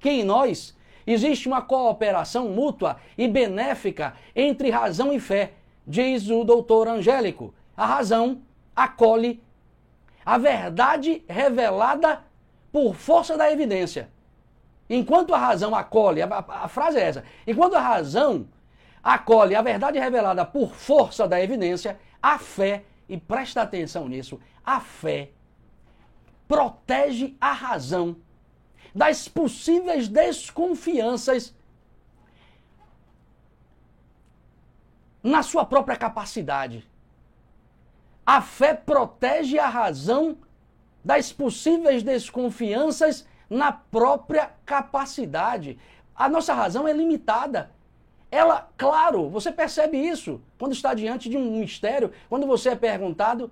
que 0.00 0.10
em 0.10 0.24
nós 0.24 0.76
existe 1.06 1.46
uma 1.46 1.62
cooperação 1.62 2.48
mútua 2.48 2.96
e 3.16 3.28
benéfica 3.28 4.14
entre 4.34 4.70
razão 4.70 5.12
e 5.12 5.20
fé, 5.20 5.52
diz 5.86 6.28
o 6.28 6.42
doutor 6.42 6.88
angélico. 6.88 7.54
A 7.76 7.86
razão 7.86 8.42
acolhe 8.74 9.40
a 10.24 10.38
verdade 10.38 11.24
revelada 11.28 12.22
por 12.72 12.94
força 12.94 13.36
da 13.36 13.50
evidência. 13.50 14.08
Enquanto 14.88 15.34
a 15.34 15.38
razão 15.38 15.74
acolhe, 15.74 16.22
a, 16.22 16.26
a, 16.26 16.64
a 16.64 16.68
frase 16.68 16.98
é 16.98 17.02
essa, 17.02 17.24
enquanto 17.46 17.74
a 17.74 17.80
razão 17.80 18.48
acolhe 19.02 19.54
a 19.54 19.62
verdade 19.62 19.98
revelada 19.98 20.44
por 20.44 20.74
força 20.74 21.26
da 21.26 21.40
evidência, 21.40 21.98
a 22.22 22.38
fé, 22.38 22.84
e 23.08 23.16
presta 23.16 23.62
atenção 23.62 24.08
nisso, 24.08 24.38
a 24.64 24.80
fé 24.80 25.30
protege 26.46 27.36
a 27.40 27.52
razão 27.52 28.16
das 28.94 29.28
possíveis 29.28 30.08
desconfianças 30.08 31.54
na 35.22 35.42
sua 35.42 35.64
própria 35.64 35.96
capacidade. 35.96 36.88
A 38.32 38.40
fé 38.40 38.74
protege 38.74 39.58
a 39.58 39.68
razão 39.68 40.36
das 41.04 41.32
possíveis 41.32 42.04
desconfianças 42.04 43.26
na 43.50 43.72
própria 43.72 44.52
capacidade. 44.64 45.76
A 46.14 46.28
nossa 46.28 46.54
razão 46.54 46.86
é 46.86 46.92
limitada. 46.92 47.72
Ela, 48.30 48.70
claro, 48.78 49.28
você 49.28 49.50
percebe 49.50 49.98
isso 49.98 50.40
quando 50.56 50.70
está 50.70 50.94
diante 50.94 51.28
de 51.28 51.36
um 51.36 51.58
mistério, 51.58 52.12
quando 52.28 52.46
você 52.46 52.68
é 52.68 52.76
perguntado 52.76 53.50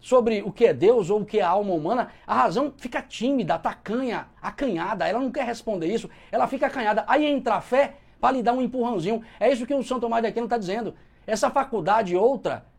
sobre 0.00 0.40
o 0.40 0.50
que 0.50 0.64
é 0.64 0.72
Deus 0.72 1.10
ou 1.10 1.20
o 1.20 1.26
que 1.26 1.38
é 1.38 1.42
a 1.42 1.50
alma 1.50 1.74
humana, 1.74 2.10
a 2.26 2.34
razão 2.34 2.72
fica 2.78 3.02
tímida, 3.02 3.58
tacanha, 3.58 4.26
acanhada, 4.40 5.06
ela 5.06 5.20
não 5.20 5.30
quer 5.30 5.44
responder 5.44 5.92
isso, 5.92 6.08
ela 6.32 6.48
fica 6.48 6.68
acanhada. 6.68 7.04
Aí 7.06 7.26
entra 7.26 7.56
a 7.56 7.60
fé 7.60 7.96
para 8.18 8.32
lhe 8.38 8.42
dar 8.42 8.54
um 8.54 8.62
empurrãozinho. 8.62 9.22
É 9.38 9.52
isso 9.52 9.66
que 9.66 9.74
o 9.74 9.82
São 9.82 10.00
Tomás 10.00 10.22
de 10.22 10.28
Aquino 10.28 10.46
está 10.46 10.56
dizendo. 10.56 10.94
Essa 11.26 11.50
faculdade 11.50 12.16
outra, 12.16 12.69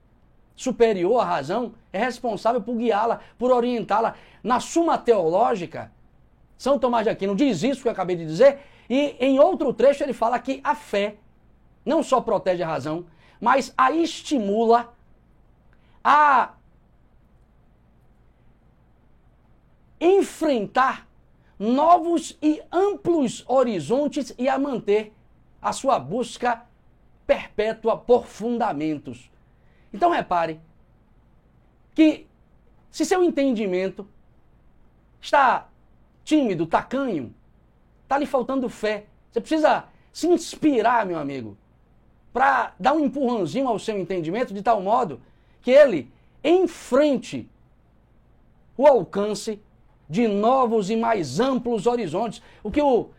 superior 0.62 1.20
à 1.20 1.26
razão, 1.26 1.74
é 1.92 2.00
responsável 2.00 2.62
por 2.62 2.76
guiá-la, 2.76 3.20
por 3.38 3.52
orientá-la. 3.52 4.16
Na 4.44 4.60
Suma 4.60 4.98
Teológica, 4.98 5.92
São 6.58 6.78
Tomás 6.78 7.04
de 7.06 7.10
Aquino 7.10 7.36
diz 7.36 7.64
isso 7.64 7.82
que 7.82 7.88
eu 7.88 7.92
acabei 7.92 8.16
de 8.16 8.26
dizer, 8.26 8.60
e 8.90 9.16
em 9.20 9.40
outro 9.40 9.74
trecho 9.74 10.04
ele 10.04 10.14
fala 10.14 10.38
que 10.38 10.62
a 10.64 10.76
fé 10.76 11.16
não 11.84 12.04
só 12.04 12.22
protege 12.22 12.62
a 12.62 12.68
razão, 12.68 13.06
mas 13.40 13.74
a 13.76 13.92
estimula 13.92 14.94
a 16.04 16.54
enfrentar 20.00 21.08
novos 21.58 22.38
e 22.42 22.62
amplos 22.72 23.44
horizontes 23.48 24.34
e 24.38 24.48
a 24.48 24.60
manter 24.60 25.14
a 25.62 25.72
sua 25.72 25.98
busca 25.98 26.64
perpétua 27.26 27.98
por 27.98 28.26
fundamentos. 28.26 29.31
Então 29.94 30.10
repare 30.10 30.60
que 31.94 32.28
se 32.90 33.06
seu 33.06 33.24
entendimento 33.24 34.08
está 35.20 35.68
tímido, 36.24 36.66
tacanho, 36.66 37.34
está 38.04 38.18
lhe 38.18 38.26
faltando 38.26 38.70
fé, 38.70 39.06
você 39.32 39.40
precisa 39.40 39.86
se 40.12 40.28
inspirar, 40.28 41.06
meu 41.06 41.18
amigo, 41.18 41.58
para 42.34 42.74
dar 42.80 42.94
um 42.94 43.00
empurrãozinho 43.00 43.68
ao 43.68 43.80
seu 43.80 43.98
entendimento 43.98 44.54
de 44.54 44.62
tal 44.62 44.82
modo 44.82 45.22
que 45.62 45.72
ele 45.72 46.12
enfrente 46.44 47.50
o 48.78 48.88
alcance 48.88 49.62
de 50.10 50.28
novos 50.28 50.90
e 50.90 50.96
mais 50.96 51.40
amplos 51.40 51.86
horizontes. 51.88 52.42
O 52.64 52.72
que 52.72 52.82
o 52.82 53.12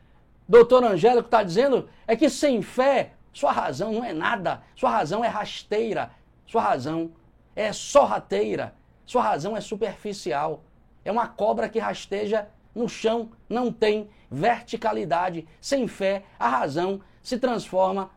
doutor 0.49 0.85
Angélico 0.85 1.27
está 1.27 1.43
dizendo 1.43 1.89
é 2.07 2.17
que 2.17 2.29
sem 2.29 2.61
fé, 2.61 3.13
sua 3.33 3.53
razão 3.53 3.93
não 3.93 4.05
é 4.05 4.13
nada, 4.13 4.63
sua 4.75 4.91
razão 4.91 5.25
é 5.25 5.29
rasteira, 5.29 6.11
sua 6.53 6.61
razão 6.61 7.13
é 7.57 7.73
sorrateira, 7.73 8.75
sua 9.07 9.23
razão 9.23 9.57
é 9.57 9.61
superficial. 9.63 10.63
É 11.03 11.11
uma 11.11 11.27
cobra 11.27 11.67
que 11.67 11.79
rasteja 11.79 12.47
no 12.75 12.91
chão, 12.91 13.31
não 13.49 13.73
tem 13.73 14.11
verticalidade. 14.31 15.49
Sem 15.63 15.89
fé, 15.89 16.25
a 16.39 16.49
razão 16.49 17.01
se 17.23 17.39
transforma 17.39 18.11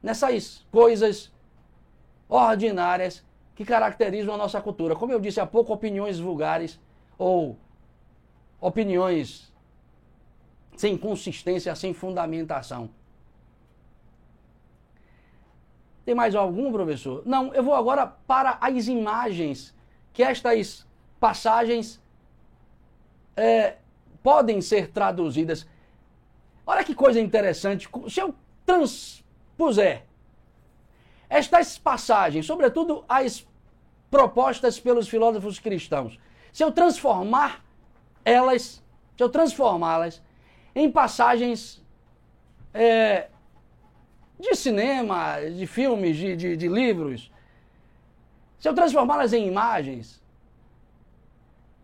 nessas 0.00 0.64
coisas 0.70 1.32
ordinárias 2.28 3.24
que 3.56 3.64
caracterizam 3.64 4.34
a 4.34 4.38
nossa 4.38 4.60
cultura. 4.60 4.94
Como 4.94 5.12
eu 5.12 5.18
disse 5.18 5.40
há 5.40 5.46
pouco, 5.46 5.72
opiniões 5.72 6.20
vulgares 6.20 6.78
ou 7.18 7.58
opiniões 8.60 9.52
sem 10.76 10.96
consistência, 10.96 11.74
sem 11.74 11.92
fundamentação. 11.92 12.88
Tem 16.04 16.14
mais 16.14 16.34
algum, 16.34 16.70
professor? 16.70 17.22
Não, 17.24 17.54
eu 17.54 17.62
vou 17.62 17.74
agora 17.74 18.06
para 18.06 18.58
as 18.60 18.88
imagens 18.88 19.74
que 20.12 20.22
estas 20.22 20.86
passagens 21.18 22.00
é, 23.36 23.76
podem 24.22 24.60
ser 24.60 24.90
traduzidas. 24.90 25.66
Olha 26.66 26.84
que 26.84 26.94
coisa 26.94 27.20
interessante. 27.20 27.88
Se 28.08 28.20
eu 28.20 28.34
transpuser 28.66 30.04
estas 31.28 31.78
passagens, 31.78 32.46
sobretudo 32.46 33.04
as 33.08 33.46
propostas 34.10 34.78
pelos 34.78 35.08
filósofos 35.08 35.58
cristãos, 35.58 36.18
se 36.52 36.62
eu 36.62 36.70
transformar 36.70 37.64
elas, 38.24 38.82
se 39.16 39.22
eu 39.22 39.28
transformá-las 39.28 40.22
em 40.74 40.90
passagens 40.90 41.82
é, 42.72 43.28
de 44.38 44.54
cinema, 44.54 45.40
de 45.40 45.66
filmes, 45.66 46.16
de, 46.16 46.36
de, 46.36 46.56
de 46.56 46.68
livros, 46.68 47.30
se 48.58 48.68
eu 48.68 48.74
transformá-las 48.74 49.32
em 49.32 49.46
imagens, 49.46 50.22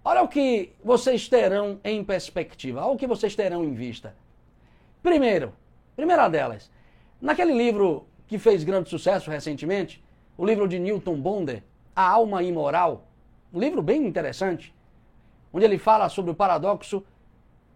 olha 0.04 0.22
o 0.22 0.28
que 0.28 0.72
vocês 0.82 1.28
terão 1.28 1.78
em 1.84 2.02
perspectiva, 2.02 2.82
olha 2.82 2.92
o 2.92 2.96
que 2.96 3.06
vocês 3.06 3.36
terão 3.36 3.64
em 3.64 3.74
vista. 3.74 4.14
Primeiro, 5.02 5.52
primeira 5.94 6.28
delas, 6.28 6.70
naquele 7.20 7.52
livro 7.52 8.06
que 8.26 8.38
fez 8.38 8.64
grande 8.64 8.88
sucesso 8.88 9.30
recentemente, 9.30 10.02
o 10.36 10.46
livro 10.46 10.66
de 10.66 10.78
Newton 10.78 11.20
Bonder, 11.20 11.62
A 11.94 12.08
Alma 12.08 12.42
Imoral, 12.42 13.06
um 13.52 13.60
livro 13.60 13.82
bem 13.82 14.06
interessante, 14.06 14.74
onde 15.52 15.64
ele 15.64 15.78
fala 15.78 16.08
sobre 16.08 16.30
o 16.30 16.34
paradoxo 16.34 17.04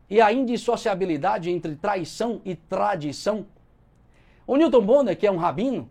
e 0.09 0.21
a 0.21 0.33
indissociabilidade 0.33 1.51
entre 1.51 1.77
traição 1.77 2.41
e 2.45 2.55
tradição. 2.55 3.47
O 4.47 4.57
Newton 4.57 4.83
Bonner, 4.83 5.17
que 5.17 5.27
é 5.27 5.31
um 5.31 5.37
rabino, 5.37 5.89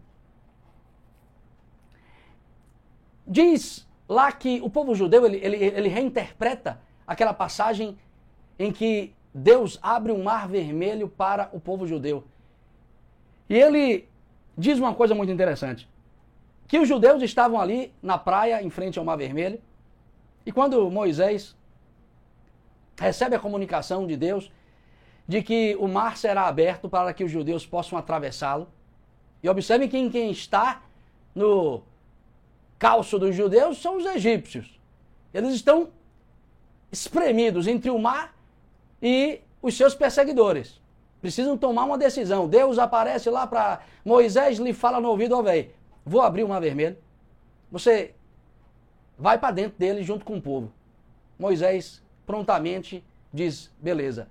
diz 3.27 3.87
lá 4.07 4.31
que 4.31 4.61
o 4.61 4.69
povo 4.69 4.93
judeu 4.93 5.25
ele, 5.25 5.37
ele, 5.37 5.57
ele 5.57 5.89
reinterpreta 5.89 6.79
aquela 7.07 7.33
passagem 7.33 7.97
em 8.59 8.71
que 8.71 9.13
Deus 9.33 9.79
abre 9.81 10.11
um 10.11 10.23
mar 10.23 10.47
vermelho 10.47 11.07
para 11.07 11.49
o 11.51 11.59
povo 11.59 11.87
judeu. 11.87 12.23
E 13.49 13.55
ele 13.55 14.07
diz 14.57 14.77
uma 14.77 14.93
coisa 14.93 15.15
muito 15.15 15.31
interessante: 15.31 15.89
que 16.67 16.79
os 16.79 16.87
judeus 16.87 17.21
estavam 17.23 17.59
ali 17.59 17.93
na 18.01 18.17
praia, 18.17 18.61
em 18.61 18.69
frente 18.69 18.99
ao 18.99 19.05
mar 19.05 19.15
vermelho, 19.17 19.59
e 20.45 20.51
quando 20.51 20.89
Moisés 20.91 21.55
recebe 22.99 23.35
a 23.35 23.39
comunicação 23.39 24.05
de 24.05 24.15
Deus 24.15 24.51
de 25.27 25.41
que 25.41 25.75
o 25.79 25.87
mar 25.87 26.17
será 26.17 26.47
aberto 26.47 26.89
para 26.89 27.13
que 27.13 27.23
os 27.23 27.31
judeus 27.31 27.65
possam 27.65 27.97
atravessá-lo. 27.97 28.67
E 29.41 29.49
observem 29.49 29.87
que 29.87 30.09
quem 30.09 30.31
está 30.31 30.81
no 31.33 31.81
calço 32.77 33.17
dos 33.17 33.35
judeus 33.35 33.81
são 33.81 33.97
os 33.97 34.05
egípcios. 34.05 34.79
Eles 35.33 35.53
estão 35.53 35.89
espremidos 36.91 37.67
entre 37.67 37.89
o 37.89 37.97
mar 37.97 38.35
e 39.01 39.41
os 39.61 39.75
seus 39.75 39.95
perseguidores. 39.95 40.81
Precisam 41.21 41.57
tomar 41.57 41.85
uma 41.85 41.97
decisão. 41.97 42.47
Deus 42.47 42.77
aparece 42.77 43.29
lá 43.29 43.47
para 43.47 43.81
Moisés, 44.03 44.59
lhe 44.59 44.73
fala 44.73 44.99
no 44.99 45.09
ouvido, 45.09 45.35
ó 45.35 45.39
oh, 45.39 45.43
velho, 45.43 45.71
vou 46.05 46.21
abrir 46.21 46.43
o 46.43 46.49
mar 46.49 46.59
vermelho. 46.59 46.97
Você 47.71 48.13
vai 49.17 49.37
para 49.37 49.51
dentro 49.51 49.79
dele 49.79 50.03
junto 50.03 50.25
com 50.25 50.37
o 50.37 50.41
povo. 50.41 50.71
Moisés 51.39 52.03
prontamente 52.25 53.03
diz, 53.33 53.71
beleza. 53.79 54.27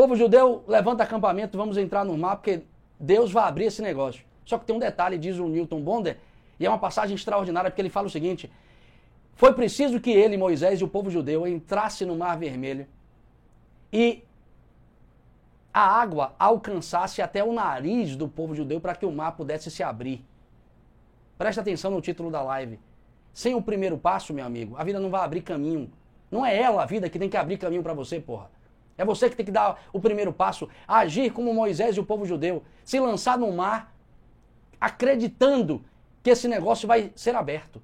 Povo 0.00 0.16
judeu, 0.16 0.64
levanta 0.66 1.02
acampamento, 1.02 1.58
vamos 1.58 1.76
entrar 1.76 2.06
no 2.06 2.16
mar, 2.16 2.36
porque 2.36 2.62
Deus 2.98 3.30
vai 3.30 3.46
abrir 3.46 3.66
esse 3.66 3.82
negócio. 3.82 4.24
Só 4.46 4.56
que 4.56 4.64
tem 4.64 4.74
um 4.74 4.78
detalhe, 4.78 5.18
diz 5.18 5.38
o 5.38 5.46
Newton 5.46 5.82
Bonder, 5.82 6.16
e 6.58 6.64
é 6.64 6.70
uma 6.70 6.78
passagem 6.78 7.14
extraordinária, 7.14 7.70
porque 7.70 7.82
ele 7.82 7.90
fala 7.90 8.06
o 8.06 8.10
seguinte: 8.10 8.50
foi 9.34 9.52
preciso 9.52 10.00
que 10.00 10.10
ele, 10.10 10.38
Moisés 10.38 10.80
e 10.80 10.84
o 10.84 10.88
povo 10.88 11.10
judeu 11.10 11.46
entrasse 11.46 12.06
no 12.06 12.16
Mar 12.16 12.38
Vermelho 12.38 12.86
e 13.92 14.24
a 15.70 15.82
água 15.82 16.34
alcançasse 16.38 17.20
até 17.20 17.44
o 17.44 17.52
nariz 17.52 18.16
do 18.16 18.26
povo 18.26 18.54
judeu 18.54 18.80
para 18.80 18.94
que 18.94 19.04
o 19.04 19.12
mar 19.12 19.32
pudesse 19.32 19.70
se 19.70 19.82
abrir. 19.82 20.24
Presta 21.36 21.60
atenção 21.60 21.90
no 21.90 22.00
título 22.00 22.30
da 22.30 22.40
live. 22.40 22.80
Sem 23.34 23.54
o 23.54 23.60
primeiro 23.60 23.98
passo, 23.98 24.32
meu 24.32 24.46
amigo, 24.46 24.76
a 24.78 24.82
vida 24.82 24.98
não 24.98 25.10
vai 25.10 25.20
abrir 25.20 25.42
caminho. 25.42 25.92
Não 26.30 26.46
é 26.46 26.58
ela 26.58 26.84
a 26.84 26.86
vida 26.86 27.10
que 27.10 27.18
tem 27.18 27.28
que 27.28 27.36
abrir 27.36 27.58
caminho 27.58 27.82
para 27.82 27.92
você, 27.92 28.18
porra. 28.18 28.48
É 29.00 29.04
você 29.04 29.30
que 29.30 29.36
tem 29.36 29.46
que 29.46 29.50
dar 29.50 29.82
o 29.94 29.98
primeiro 29.98 30.30
passo, 30.30 30.68
agir 30.86 31.32
como 31.32 31.54
Moisés 31.54 31.96
e 31.96 32.00
o 32.00 32.04
povo 32.04 32.26
judeu, 32.26 32.62
se 32.84 33.00
lançar 33.00 33.38
no 33.38 33.50
mar, 33.50 33.94
acreditando 34.78 35.82
que 36.22 36.28
esse 36.28 36.46
negócio 36.46 36.86
vai 36.86 37.10
ser 37.16 37.34
aberto. 37.34 37.80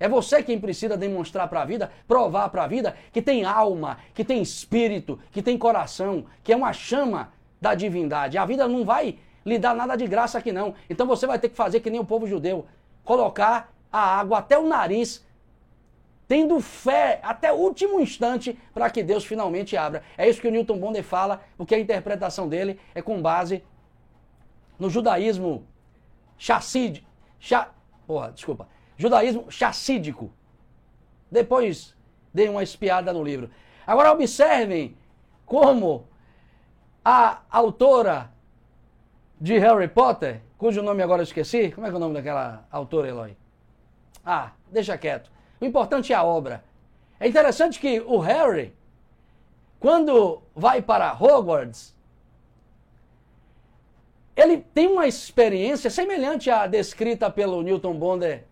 É 0.00 0.08
você 0.08 0.42
quem 0.42 0.58
precisa 0.58 0.96
demonstrar 0.96 1.46
para 1.46 1.62
a 1.62 1.64
vida, 1.64 1.92
provar 2.08 2.48
para 2.48 2.64
a 2.64 2.66
vida 2.66 2.96
que 3.12 3.22
tem 3.22 3.44
alma, 3.44 3.98
que 4.12 4.24
tem 4.24 4.42
espírito, 4.42 5.20
que 5.30 5.40
tem 5.40 5.56
coração, 5.56 6.26
que 6.42 6.52
é 6.52 6.56
uma 6.56 6.72
chama 6.72 7.32
da 7.60 7.72
divindade. 7.76 8.36
A 8.36 8.44
vida 8.44 8.66
não 8.66 8.84
vai 8.84 9.20
lhe 9.46 9.56
dar 9.56 9.72
nada 9.72 9.94
de 9.94 10.08
graça 10.08 10.36
aqui 10.36 10.50
não. 10.50 10.74
Então 10.88 11.06
você 11.06 11.28
vai 11.28 11.38
ter 11.38 11.48
que 11.48 11.56
fazer 11.56 11.78
que 11.78 11.90
nem 11.90 12.00
o 12.00 12.04
povo 12.04 12.26
judeu, 12.26 12.66
colocar 13.04 13.72
a 13.92 14.18
água 14.18 14.38
até 14.38 14.58
o 14.58 14.66
nariz, 14.66 15.24
tendo 16.30 16.60
fé 16.60 17.18
até 17.24 17.52
o 17.52 17.56
último 17.56 17.98
instante 17.98 18.56
para 18.72 18.88
que 18.88 19.02
Deus 19.02 19.24
finalmente 19.24 19.76
abra. 19.76 20.04
É 20.16 20.28
isso 20.28 20.40
que 20.40 20.46
o 20.46 20.50
Newton 20.52 20.78
Bonder 20.78 21.02
fala, 21.02 21.42
porque 21.56 21.74
a 21.74 21.78
interpretação 21.80 22.48
dele 22.48 22.78
é 22.94 23.02
com 23.02 23.20
base 23.20 23.64
no 24.78 24.88
judaísmo 24.88 25.66
chassid, 26.38 27.04
cha, 27.40 27.70
porra, 28.06 28.30
desculpa, 28.30 28.68
judaísmo 28.96 29.50
chassídico. 29.50 30.32
Depois 31.28 31.96
dei 32.32 32.48
uma 32.48 32.62
espiada 32.62 33.12
no 33.12 33.24
livro. 33.24 33.50
Agora 33.84 34.12
observem 34.12 34.96
como 35.44 36.06
a 37.04 37.40
autora 37.50 38.30
de 39.40 39.58
Harry 39.58 39.88
Potter, 39.88 40.42
cujo 40.56 40.80
nome 40.80 41.02
agora 41.02 41.22
eu 41.22 41.24
esqueci, 41.24 41.72
como 41.72 41.88
é 41.88 41.90
que 41.90 41.94
é 41.94 41.96
o 41.96 42.00
nome 42.00 42.14
daquela 42.14 42.68
autora, 42.70 43.08
Eloy? 43.08 43.36
Ah, 44.24 44.52
deixa 44.70 44.96
quieto. 44.96 45.39
O 45.60 45.64
importante 45.64 46.12
é 46.12 46.16
a 46.16 46.24
obra. 46.24 46.64
É 47.18 47.28
interessante 47.28 47.78
que 47.78 48.00
o 48.00 48.18
Harry, 48.18 48.74
quando 49.78 50.42
vai 50.54 50.80
para 50.80 51.12
Hogwarts, 51.12 51.94
ele 54.34 54.58
tem 54.58 54.86
uma 54.86 55.06
experiência 55.06 55.90
semelhante 55.90 56.50
à 56.50 56.66
descrita 56.66 57.30
pelo 57.30 57.62
Newton 57.62 57.94
Bonder 57.98 58.46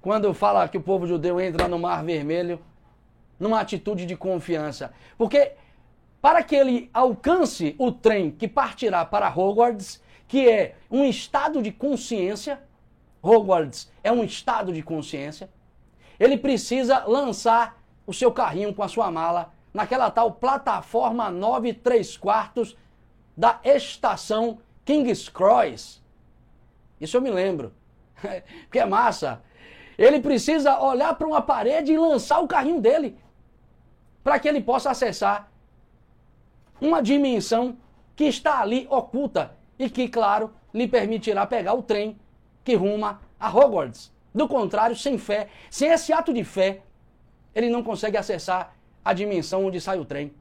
quando 0.00 0.34
fala 0.34 0.68
que 0.68 0.76
o 0.76 0.82
povo 0.82 1.06
judeu 1.06 1.40
entra 1.40 1.68
no 1.68 1.78
Mar 1.78 2.04
Vermelho 2.04 2.60
numa 3.38 3.60
atitude 3.60 4.04
de 4.04 4.16
confiança. 4.16 4.92
Porque 5.16 5.52
para 6.20 6.42
que 6.42 6.56
ele 6.56 6.90
alcance 6.92 7.74
o 7.78 7.92
trem 7.92 8.32
que 8.32 8.48
partirá 8.48 9.04
para 9.04 9.32
Hogwarts, 9.32 10.02
que 10.26 10.48
é 10.48 10.74
um 10.90 11.04
estado 11.04 11.62
de 11.62 11.70
consciência, 11.70 12.60
Hogwarts 13.22 13.90
é 14.02 14.10
um 14.10 14.24
estado 14.24 14.72
de 14.72 14.82
consciência, 14.82 15.48
ele 16.18 16.36
precisa 16.36 17.04
lançar 17.06 17.80
o 18.06 18.12
seu 18.12 18.32
carrinho 18.32 18.74
com 18.74 18.82
a 18.82 18.88
sua 18.88 19.10
mala 19.10 19.52
naquela 19.72 20.10
tal 20.10 20.32
plataforma 20.32 21.30
9 21.30 21.72
3 21.74 22.16
quartos 22.16 22.76
da 23.36 23.60
estação 23.64 24.58
King's 24.84 25.28
Cross. 25.28 26.02
Isso 27.00 27.16
eu 27.16 27.22
me 27.22 27.30
lembro. 27.30 27.72
Porque 28.64 28.78
é 28.78 28.84
massa. 28.84 29.42
Ele 29.96 30.20
precisa 30.20 30.80
olhar 30.80 31.14
para 31.14 31.26
uma 31.26 31.40
parede 31.40 31.92
e 31.92 31.98
lançar 31.98 32.40
o 32.40 32.48
carrinho 32.48 32.80
dele 32.80 33.16
para 34.22 34.38
que 34.38 34.48
ele 34.48 34.60
possa 34.60 34.90
acessar 34.90 35.50
uma 36.80 37.02
dimensão 37.02 37.76
que 38.14 38.24
está 38.24 38.60
ali 38.60 38.86
oculta 38.90 39.56
e 39.78 39.90
que, 39.90 40.08
claro, 40.08 40.52
lhe 40.72 40.86
permitirá 40.86 41.46
pegar 41.46 41.74
o 41.74 41.82
trem 41.82 42.18
que 42.64 42.74
ruma 42.74 43.20
a 43.38 43.48
Hogwarts. 43.48 44.12
Do 44.34 44.48
contrário, 44.48 44.96
sem 44.96 45.18
fé, 45.18 45.48
sem 45.70 45.90
esse 45.90 46.12
ato 46.12 46.32
de 46.32 46.42
fé, 46.42 46.80
ele 47.54 47.68
não 47.68 47.82
consegue 47.82 48.16
acessar 48.16 48.74
a 49.04 49.12
dimensão 49.12 49.66
onde 49.66 49.80
sai 49.80 49.98
o 49.98 50.04
trem. 50.04 50.32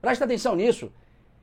Presta 0.00 0.24
atenção 0.24 0.56
nisso. 0.56 0.92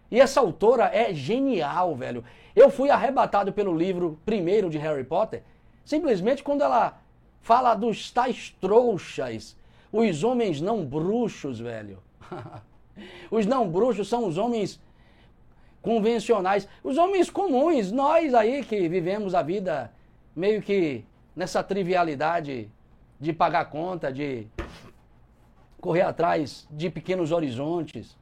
E 0.09 0.19
essa 0.19 0.41
autora 0.41 0.89
é 0.93 1.13
genial, 1.13 1.95
velho. 1.95 2.23
Eu 2.53 2.69
fui 2.69 2.89
arrebatado 2.89 3.53
pelo 3.53 3.75
livro 3.75 4.19
primeiro 4.25 4.69
de 4.69 4.77
Harry 4.77 5.05
Potter, 5.05 5.43
simplesmente 5.85 6.43
quando 6.43 6.61
ela 6.61 7.01
Fala 7.41 7.73
dos 7.73 8.11
tais 8.11 8.55
trouxas, 8.61 9.57
os 9.91 10.23
homens 10.23 10.61
não 10.61 10.85
bruxos, 10.85 11.59
velho. 11.59 11.97
os 13.31 13.47
não 13.47 13.67
bruxos 13.67 14.07
são 14.07 14.27
os 14.27 14.37
homens 14.37 14.79
convencionais, 15.81 16.67
os 16.83 16.97
homens 16.97 17.29
comuns, 17.29 17.91
nós 17.91 18.33
aí 18.33 18.63
que 18.63 18.87
vivemos 18.87 19.33
a 19.33 19.41
vida 19.41 19.91
meio 20.35 20.61
que 20.61 21.03
nessa 21.35 21.63
trivialidade 21.63 22.69
de 23.19 23.33
pagar 23.33 23.65
conta, 23.65 24.11
de 24.11 24.47
correr 25.79 26.01
atrás 26.01 26.67
de 26.69 26.89
pequenos 26.89 27.31
horizontes. 27.31 28.15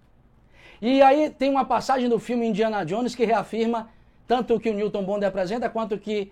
E 0.82 1.02
aí 1.02 1.30
tem 1.30 1.50
uma 1.50 1.66
passagem 1.66 2.08
do 2.08 2.18
filme 2.18 2.48
Indiana 2.48 2.86
Jones 2.86 3.14
que 3.14 3.26
reafirma 3.26 3.90
tanto 4.26 4.56
o 4.56 4.60
que 4.60 4.70
o 4.70 4.74
Newton 4.74 5.04
Bond 5.04 5.26
apresenta 5.26 5.70
quanto 5.70 5.96
o 5.96 6.00
que 6.00 6.32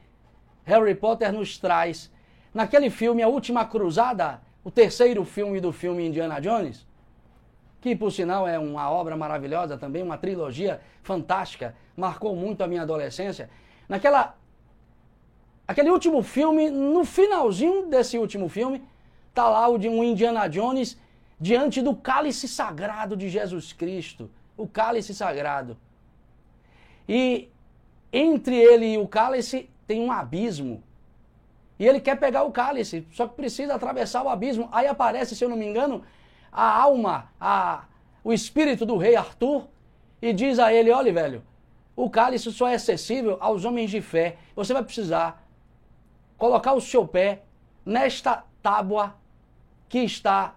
Harry 0.63 0.95
Potter 0.95 1.33
nos 1.33 1.57
traz 1.57 2.11
naquele 2.53 2.89
filme 2.89 3.21
A 3.21 3.27
Última 3.27 3.65
Cruzada, 3.65 4.41
o 4.63 4.71
terceiro 4.71 5.25
filme 5.25 5.59
do 5.59 5.73
filme 5.73 6.07
Indiana 6.07 6.39
Jones, 6.39 6.86
que 7.79 7.95
por 7.95 8.11
sinal 8.11 8.47
é 8.47 8.57
uma 8.57 8.89
obra 8.89 9.15
maravilhosa 9.15 9.77
também, 9.77 10.03
uma 10.03 10.17
trilogia 10.17 10.81
fantástica, 11.03 11.75
marcou 11.95 12.35
muito 12.35 12.63
a 12.63 12.67
minha 12.67 12.81
adolescência. 12.81 13.49
Naquela 13.87 14.35
aquele 15.67 15.89
último 15.89 16.21
filme, 16.21 16.69
no 16.69 17.03
finalzinho 17.03 17.87
desse 17.87 18.17
último 18.17 18.47
filme, 18.49 18.83
tá 19.33 19.47
lá 19.49 19.67
o 19.67 19.77
de 19.77 19.87
um 19.87 20.03
Indiana 20.03 20.47
Jones 20.47 20.97
diante 21.39 21.81
do 21.81 21.95
cálice 21.95 22.47
sagrado 22.47 23.15
de 23.15 23.29
Jesus 23.29 23.73
Cristo, 23.73 24.29
o 24.55 24.67
cálice 24.67 25.13
sagrado. 25.13 25.77
E 27.07 27.49
entre 28.11 28.55
ele 28.55 28.93
e 28.93 28.97
o 28.97 29.07
cálice 29.07 29.69
tem 29.85 30.01
um 30.01 30.11
abismo. 30.11 30.83
E 31.79 31.85
ele 31.85 31.99
quer 31.99 32.19
pegar 32.19 32.43
o 32.43 32.51
cálice, 32.51 33.07
só 33.11 33.27
que 33.27 33.35
precisa 33.35 33.75
atravessar 33.75 34.23
o 34.23 34.29
abismo. 34.29 34.67
Aí 34.71 34.87
aparece, 34.87 35.35
se 35.35 35.43
eu 35.43 35.49
não 35.49 35.55
me 35.55 35.65
engano, 35.65 36.03
a 36.51 36.81
alma, 36.81 37.31
a, 37.39 37.85
o 38.23 38.33
espírito 38.33 38.85
do 38.85 38.97
rei 38.97 39.15
Arthur, 39.15 39.67
e 40.21 40.33
diz 40.33 40.59
a 40.59 40.73
ele: 40.73 40.91
olha, 40.91 41.13
velho, 41.13 41.43
o 41.95 42.09
cálice 42.09 42.51
só 42.51 42.67
é 42.67 42.75
acessível 42.75 43.37
aos 43.39 43.65
homens 43.65 43.89
de 43.89 44.01
fé. 44.01 44.37
Você 44.55 44.73
vai 44.73 44.83
precisar 44.83 45.43
colocar 46.37 46.73
o 46.73 46.81
seu 46.81 47.07
pé 47.07 47.41
nesta 47.85 48.43
tábua 48.61 49.15
que 49.89 49.99
está, 49.99 50.55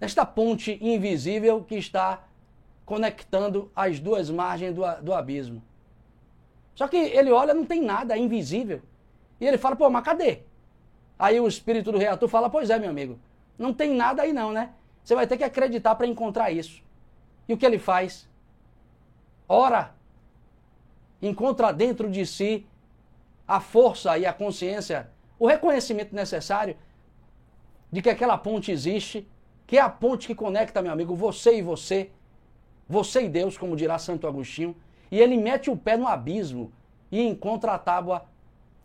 nesta 0.00 0.24
ponte 0.24 0.78
invisível 0.80 1.62
que 1.62 1.76
está 1.76 2.24
conectando 2.84 3.70
as 3.74 4.00
duas 4.00 4.30
margens 4.30 4.74
do, 4.74 4.82
do 5.02 5.14
abismo. 5.14 5.62
Só 6.74 6.88
que 6.88 6.96
ele 6.96 7.30
olha, 7.30 7.54
não 7.54 7.64
tem 7.64 7.80
nada, 7.80 8.14
é 8.14 8.18
invisível. 8.18 8.82
E 9.40 9.46
ele 9.46 9.58
fala, 9.58 9.76
pô, 9.76 9.88
mas 9.88 10.04
cadê? 10.04 10.40
Aí 11.18 11.38
o 11.40 11.46
espírito 11.46 11.92
do 11.92 11.98
reator 11.98 12.28
fala, 12.28 12.50
pois 12.50 12.70
é, 12.70 12.78
meu 12.78 12.90
amigo, 12.90 13.18
não 13.58 13.72
tem 13.72 13.94
nada 13.94 14.22
aí 14.22 14.32
não, 14.32 14.52
né? 14.52 14.70
Você 15.04 15.14
vai 15.14 15.26
ter 15.26 15.36
que 15.36 15.44
acreditar 15.44 15.94
para 15.94 16.06
encontrar 16.06 16.50
isso. 16.50 16.82
E 17.46 17.52
o 17.52 17.58
que 17.58 17.66
ele 17.66 17.78
faz? 17.78 18.26
Ora, 19.46 19.94
encontra 21.20 21.72
dentro 21.72 22.10
de 22.10 22.24
si 22.24 22.66
a 23.46 23.60
força 23.60 24.16
e 24.16 24.24
a 24.24 24.32
consciência, 24.32 25.10
o 25.38 25.46
reconhecimento 25.46 26.14
necessário 26.14 26.76
de 27.92 28.00
que 28.00 28.08
aquela 28.08 28.38
ponte 28.38 28.72
existe, 28.72 29.28
que 29.66 29.76
é 29.76 29.80
a 29.80 29.90
ponte 29.90 30.26
que 30.26 30.34
conecta, 30.34 30.80
meu 30.80 30.92
amigo, 30.92 31.14
você 31.14 31.58
e 31.58 31.62
você, 31.62 32.10
você 32.88 33.24
e 33.24 33.28
Deus, 33.28 33.58
como 33.58 33.76
dirá 33.76 33.98
Santo 33.98 34.26
Agostinho, 34.26 34.74
e 35.10 35.20
ele 35.20 35.36
mete 35.36 35.70
o 35.70 35.76
pé 35.76 35.98
no 35.98 36.08
abismo 36.08 36.72
e 37.12 37.22
encontra 37.22 37.72
a 37.72 37.78
tábua 37.78 38.24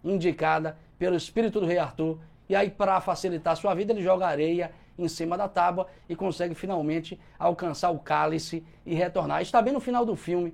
indicada 0.03 0.77
pelo 0.97 1.15
espírito 1.15 1.61
do 1.61 1.65
rei 1.65 1.77
Arthur. 1.77 2.19
E 2.47 2.55
aí, 2.55 2.69
para 2.69 2.99
facilitar 2.99 3.53
a 3.53 3.55
sua 3.55 3.73
vida, 3.73 3.93
ele 3.93 4.03
joga 4.03 4.27
areia 4.27 4.71
em 5.01 5.07
cima 5.07 5.37
da 5.37 5.47
tábua 5.47 5.87
e 6.07 6.15
consegue 6.15 6.53
finalmente 6.53 7.19
alcançar 7.37 7.89
o 7.89 7.99
cálice 7.99 8.63
e 8.85 8.93
retornar. 8.93 9.41
Está 9.41 9.61
bem 9.61 9.73
no 9.73 9.79
final 9.79 10.05
do 10.05 10.15
filme. 10.15 10.53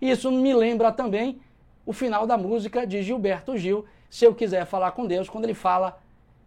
Isso 0.00 0.30
me 0.30 0.54
lembra 0.54 0.92
também 0.92 1.40
o 1.86 1.92
final 1.92 2.26
da 2.26 2.36
música 2.36 2.86
de 2.86 3.02
Gilberto 3.02 3.56
Gil, 3.56 3.84
Se 4.08 4.24
Eu 4.24 4.34
Quiser 4.34 4.64
Falar 4.66 4.92
com 4.92 5.06
Deus, 5.06 5.28
quando 5.28 5.44
ele 5.44 5.54
fala 5.54 5.98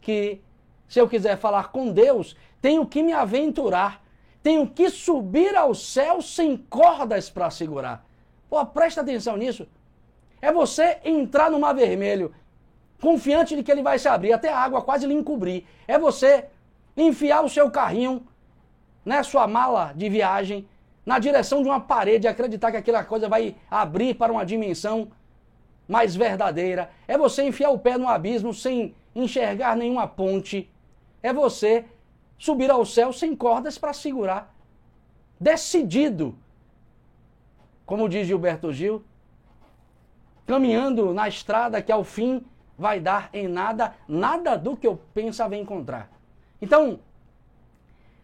que 0.01 0.41
se 0.87 0.99
eu 0.99 1.07
quiser 1.07 1.37
falar 1.37 1.69
com 1.71 1.91
Deus, 1.91 2.35
tenho 2.61 2.85
que 2.85 3.03
me 3.03 3.11
aventurar, 3.11 4.01
tenho 4.41 4.65
que 4.67 4.89
subir 4.89 5.55
ao 5.55 5.75
céu 5.75 6.21
sem 6.21 6.55
cordas 6.55 7.29
para 7.29 7.49
segurar. 7.49 8.05
Pô, 8.49 8.65
presta 8.65 9.01
atenção 9.01 9.35
nisso. 9.35 9.67
É 10.41 10.51
você 10.51 10.99
entrar 11.03 11.51
no 11.51 11.59
mar 11.59 11.73
vermelho, 11.73 12.33
confiante 13.01 13.55
de 13.55 13.63
que 13.63 13.71
ele 13.71 13.83
vai 13.83 13.99
se 13.99 14.07
abrir, 14.07 14.31
até 14.31 14.49
a 14.49 14.59
água 14.59 14.81
quase 14.81 15.05
lhe 15.05 15.13
encobrir. 15.13 15.65
É 15.87 15.99
você 15.99 16.45
enfiar 16.97 17.45
o 17.45 17.49
seu 17.49 17.69
carrinho, 17.69 18.25
né, 19.05 19.21
sua 19.23 19.47
mala 19.47 19.93
de 19.95 20.09
viagem, 20.09 20.67
na 21.05 21.19
direção 21.19 21.61
de 21.61 21.69
uma 21.69 21.79
parede, 21.79 22.27
acreditar 22.27 22.71
que 22.71 22.77
aquela 22.77 23.03
coisa 23.03 23.29
vai 23.29 23.55
abrir 23.71 24.15
para 24.15 24.33
uma 24.33 24.45
dimensão 24.45 25.09
mais 25.87 26.15
verdadeira. 26.15 26.89
É 27.07 27.17
você 27.17 27.43
enfiar 27.43 27.69
o 27.69 27.79
pé 27.79 27.97
no 27.97 28.09
abismo 28.09 28.53
sem 28.53 28.93
enxergar 29.15 29.77
nenhuma 29.77 30.05
ponte. 30.05 30.69
É 31.23 31.31
você 31.31 31.85
subir 32.37 32.69
ao 32.69 32.85
céu 32.85 33.13
sem 33.13 33.35
cordas 33.35 33.77
para 33.77 33.93
segurar. 33.93 34.53
Decidido. 35.39 36.37
Como 37.85 38.09
diz 38.09 38.27
Gilberto 38.27 38.73
Gil, 38.73 39.01
caminhando 40.45 41.13
na 41.13 41.29
estrada 41.29 41.81
que 41.81 41.91
ao 41.91 42.03
fim 42.03 42.45
vai 42.77 42.99
dar 42.99 43.29
em 43.31 43.47
nada, 43.47 43.95
nada 44.09 44.57
do 44.57 44.75
que 44.75 44.85
eu 44.85 44.99
pensava 45.13 45.55
encontrar. 45.55 46.16
Então, 46.61 46.99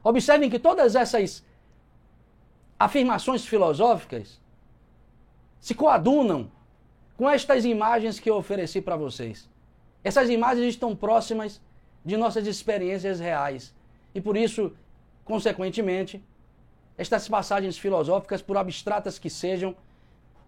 observem 0.04 0.50
que 0.50 0.60
todas 0.60 0.96
essas 0.96 1.44
afirmações 2.80 3.46
filosóficas 3.46 4.42
se 5.60 5.74
coadunam 5.74 6.52
com 7.16 7.30
estas 7.30 7.64
imagens 7.64 8.20
que 8.20 8.30
eu 8.30 8.36
ofereci 8.36 8.82
para 8.82 8.96
vocês. 8.96 9.50
Essas 10.04 10.30
imagens 10.30 10.68
estão 10.68 10.96
próximas 10.96 11.62
de 12.04 12.18
nossas 12.18 12.46
experiências 12.48 13.20
reais. 13.20 13.74
E 14.14 14.20
por 14.20 14.36
isso, 14.36 14.74
consequentemente, 15.24 16.22
estas 16.98 17.28
passagens 17.28 17.78
filosóficas, 17.78 18.42
por 18.42 18.58
abstratas 18.58 19.18
que 19.18 19.30
sejam, 19.30 19.76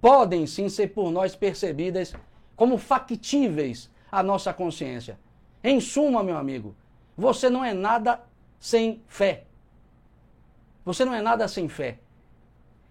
podem 0.02 0.46
sim 0.46 0.68
ser 0.70 0.88
por 0.90 1.10
nós 1.12 1.36
percebidas 1.36 2.14
como 2.56 2.78
factíveis 2.78 3.90
à 4.12 4.22
nossa 4.22 4.54
consciência. 4.54 5.18
Em 5.64 5.80
suma, 5.80 6.22
meu 6.22 6.38
amigo, 6.38 6.76
você 7.18 7.50
não 7.50 7.64
é 7.64 7.74
nada 7.74 8.22
sem 8.60 9.02
fé. 9.08 9.46
Você 10.84 11.06
não 11.06 11.14
é 11.14 11.22
nada 11.22 11.48
sem 11.48 11.68
fé. 11.70 12.00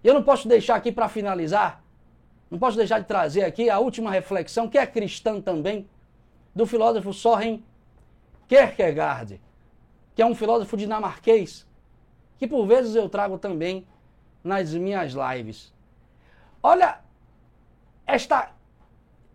Eu 0.03 0.15
não 0.15 0.23
posso 0.23 0.49
deixar 0.49 0.77
aqui 0.77 0.93
para 0.93 1.09
finalizar, 1.09 1.83
não 2.51 2.59
posso 2.59 2.77
deixar 2.77 2.99
de 2.99 3.07
trazer 3.07 3.43
aqui 3.43 3.71
a 3.71 3.79
última 3.79 4.11
reflexão, 4.11 4.69
que 4.69 4.77
é 4.77 4.87
cristã 4.87 5.41
também, 5.41 5.89
do 6.55 6.67
filósofo 6.67 7.13
Soren 7.13 7.63
Kierkegaard, 8.47 9.41
que 10.15 10.23
é 10.23 10.27
um 10.27 10.35
filósofo 10.35 10.77
dinamarquês, 10.77 11.67
que 12.39 12.47
por 12.47 12.67
vezes 12.67 12.95
eu 12.95 13.09
trago 13.09 13.39
também 13.39 13.87
nas 14.43 14.75
minhas 14.75 15.15
lives. 15.15 15.73
Olha 16.63 17.01
esta 18.07 18.53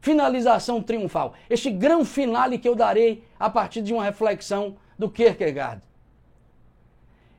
finalização 0.02 0.82
triunfal, 0.82 1.34
este 1.50 1.70
grande 1.70 2.06
finale 2.06 2.58
que 2.58 2.68
eu 2.68 2.76
darei 2.76 3.24
a 3.40 3.50
partir 3.50 3.82
de 3.82 3.94
uma 3.94 4.04
reflexão 4.04 4.78
do 4.98 5.10
Kierkegaard. 5.10 5.82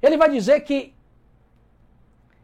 Ele 0.02 0.16
vai 0.16 0.30
dizer 0.30 0.60
que 0.60 0.94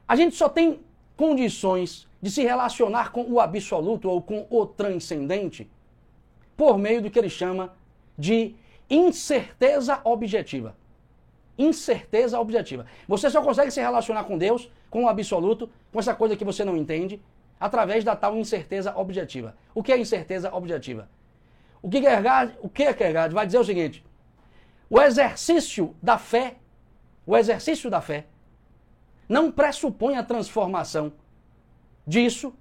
a 0.07 0.15
gente 0.15 0.37
só 0.37 0.49
tem 0.49 0.81
condições 1.17 2.07
de 2.21 2.31
se 2.31 2.43
relacionar 2.43 3.13
com 3.13 3.23
o 3.23 3.41
absoluto 3.41 4.09
ou 4.09 4.21
com 4.21 4.47
o 4.51 4.67
transcendente 4.67 5.71
por 6.57 6.79
meio 6.79 7.03
do 7.03 7.11
que 7.11 7.19
ele 7.19 7.29
chama 7.29 7.75
de 8.17 8.55
incerteza 8.89 10.01
objetiva. 10.05 10.77
Incerteza 11.59 12.39
objetiva. 12.39 12.87
Você 13.09 13.31
só 13.31 13.43
consegue 13.43 13.71
se 13.71 13.81
relacionar 13.81 14.25
com 14.25 14.37
Deus, 14.39 14.71
com 14.91 15.05
o 15.05 15.09
absoluto, 15.09 15.69
com 15.93 15.99
essa 15.99 16.15
coisa 16.15 16.37
que 16.37 16.45
você 16.45 16.65
não 16.65 16.77
entende, 16.77 17.21
através 17.59 18.05
da 18.05 18.15
tal 18.15 18.37
incerteza 18.37 18.97
objetiva. 18.97 19.57
O 19.75 19.83
que 19.83 19.93
é 19.93 19.99
incerteza 19.99 20.55
objetiva? 20.55 21.09
O 21.83 21.89
que 21.89 22.01
Kierkegaard, 22.01 22.59
o 22.61 22.69
Kierkegaard 22.69 23.35
vai 23.35 23.47
dizer 23.47 23.59
o 23.59 23.65
seguinte: 23.65 24.05
o 24.89 25.01
exercício 25.01 25.95
da 26.03 26.19
fé, 26.19 26.57
o 27.25 27.37
exercício 27.37 27.91
da 27.91 28.01
fé, 28.01 28.27
não 29.29 29.51
pressupõe 29.51 30.17
a 30.17 30.23
transformação 30.23 31.13
disso 32.07 32.55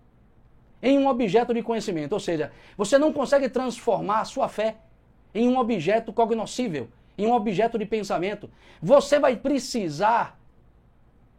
em 0.82 0.98
um 0.98 1.08
objeto 1.08 1.54
de 1.54 1.62
conhecimento. 1.62 2.14
Ou 2.14 2.20
seja, 2.20 2.52
você 2.78 2.98
não 2.98 3.12
consegue 3.12 3.50
transformar 3.50 4.22
a 4.22 4.26
sua 4.26 4.48
fé 4.48 4.78
em 5.34 5.48
um 5.48 5.58
objeto 5.58 6.14
cognoscível, 6.14 6.90
em 7.18 7.28
um 7.28 7.34
objeto 7.34 7.78
de 7.78 7.86
pensamento. 7.86 8.50
Você 8.82 9.20
vai 9.20 9.36
precisar 9.36 10.40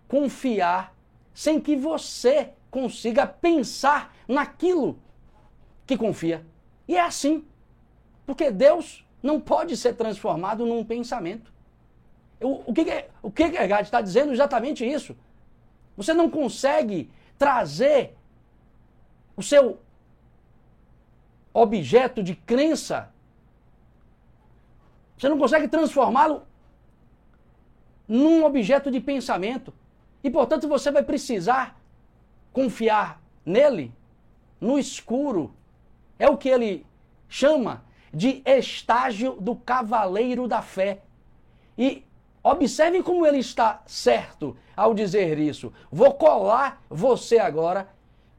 confiar 0.08 0.94
sem 1.32 1.60
que 1.60 1.76
você 1.76 2.50
consiga 2.70 3.26
pensar 3.26 4.14
naquilo 4.26 4.98
que 5.86 5.96
confia. 5.96 6.44
E 6.86 6.96
é 6.96 7.00
assim. 7.00 7.44
Porque 8.24 8.50
Deus 8.50 9.04
não 9.22 9.40
pode 9.40 9.76
ser 9.76 9.94
transformado 9.94 10.66
num 10.66 10.84
pensamento. 10.84 11.52
O, 12.40 12.70
o 12.70 12.74
que, 12.74 13.06
o 13.22 13.30
que 13.30 13.44
está 13.44 14.00
dizendo 14.00 14.32
exatamente 14.32 14.84
isso. 14.84 15.16
Você 15.96 16.12
não 16.12 16.28
consegue 16.28 17.10
trazer 17.38 18.14
o 19.36 19.42
seu 19.42 19.80
objeto 21.52 22.22
de 22.22 22.34
crença, 22.34 23.10
você 25.16 25.28
não 25.28 25.38
consegue 25.38 25.68
transformá-lo 25.68 26.42
num 28.06 28.44
objeto 28.44 28.90
de 28.90 29.00
pensamento. 29.00 29.72
E, 30.22 30.30
portanto, 30.30 30.68
você 30.68 30.90
vai 30.90 31.02
precisar 31.02 31.80
confiar 32.56 33.20
nele 33.44 33.92
no 34.58 34.78
escuro. 34.78 35.54
É 36.18 36.26
o 36.26 36.38
que 36.38 36.48
ele 36.48 36.86
chama 37.28 37.84
de 38.14 38.42
estágio 38.46 39.32
do 39.38 39.54
cavaleiro 39.54 40.48
da 40.48 40.62
fé. 40.62 41.02
E 41.76 42.02
observe 42.42 43.02
como 43.02 43.26
ele 43.26 43.40
está 43.40 43.82
certo 43.84 44.56
ao 44.74 44.94
dizer 44.94 45.38
isso. 45.38 45.70
Vou 45.92 46.14
colar 46.14 46.82
você 46.88 47.38
agora 47.38 47.90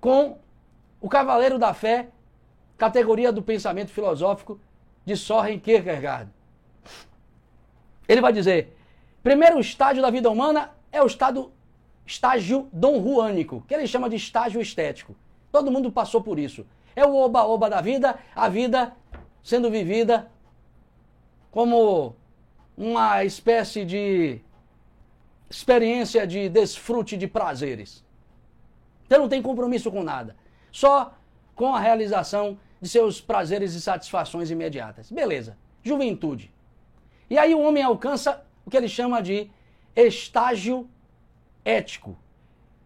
com 0.01 0.39
o 0.99 1.08
Cavaleiro 1.08 1.60
da 1.60 1.71
Fé, 1.75 2.08
categoria 2.75 3.32
do 3.32 3.43
pensamento 3.43 3.91
filosófico 3.91 4.60
de 5.06 5.15
Soren 5.15 5.60
Kierkegaard. 5.60 6.32
Ele 8.08 8.21
vai 8.21 8.34
dizer: 8.34 8.75
primeiro 9.21 9.60
estágio 9.60 10.01
da 10.01 10.10
vida 10.10 10.27
humana 10.27 10.71
é 10.91 11.03
o 11.03 11.06
estado, 11.06 11.51
estágio 12.07 12.69
donruânico, 12.71 13.63
que 13.67 13.73
ele 13.73 13.85
chama 13.85 14.09
de 14.09 14.15
estágio 14.15 14.61
estético. 14.61 15.15
Todo 15.51 15.69
mundo 15.69 15.91
passou 15.91 16.21
por 16.21 16.39
isso. 16.39 16.65
É 16.95 17.05
o 17.05 17.15
oba-oba 17.15 17.69
da 17.69 17.81
vida, 17.81 18.17
a 18.33 18.49
vida 18.49 18.95
sendo 19.43 19.69
vivida 19.69 20.31
como 21.51 22.15
uma 22.77 23.23
espécie 23.23 23.83
de 23.85 24.39
experiência 25.49 26.25
de 26.25 26.49
desfrute 26.49 27.17
de 27.17 27.27
prazeres. 27.27 28.03
Você 29.07 29.17
não 29.17 29.29
tem 29.29 29.41
compromisso 29.41 29.91
com 29.91 30.03
nada 30.03 30.35
só 30.71 31.13
com 31.55 31.73
a 31.73 31.79
realização 31.79 32.57
de 32.79 32.87
seus 32.87 33.19
prazeres 33.19 33.73
e 33.73 33.81
satisfações 33.81 34.51
imediatas. 34.51 35.11
Beleza, 35.11 35.57
juventude. 35.83 36.53
E 37.29 37.37
aí 37.37 37.53
o 37.55 37.61
homem 37.61 37.83
alcança 37.83 38.45
o 38.65 38.69
que 38.69 38.77
ele 38.77 38.87
chama 38.87 39.21
de 39.21 39.49
estágio 39.95 40.87
ético. 41.67 42.17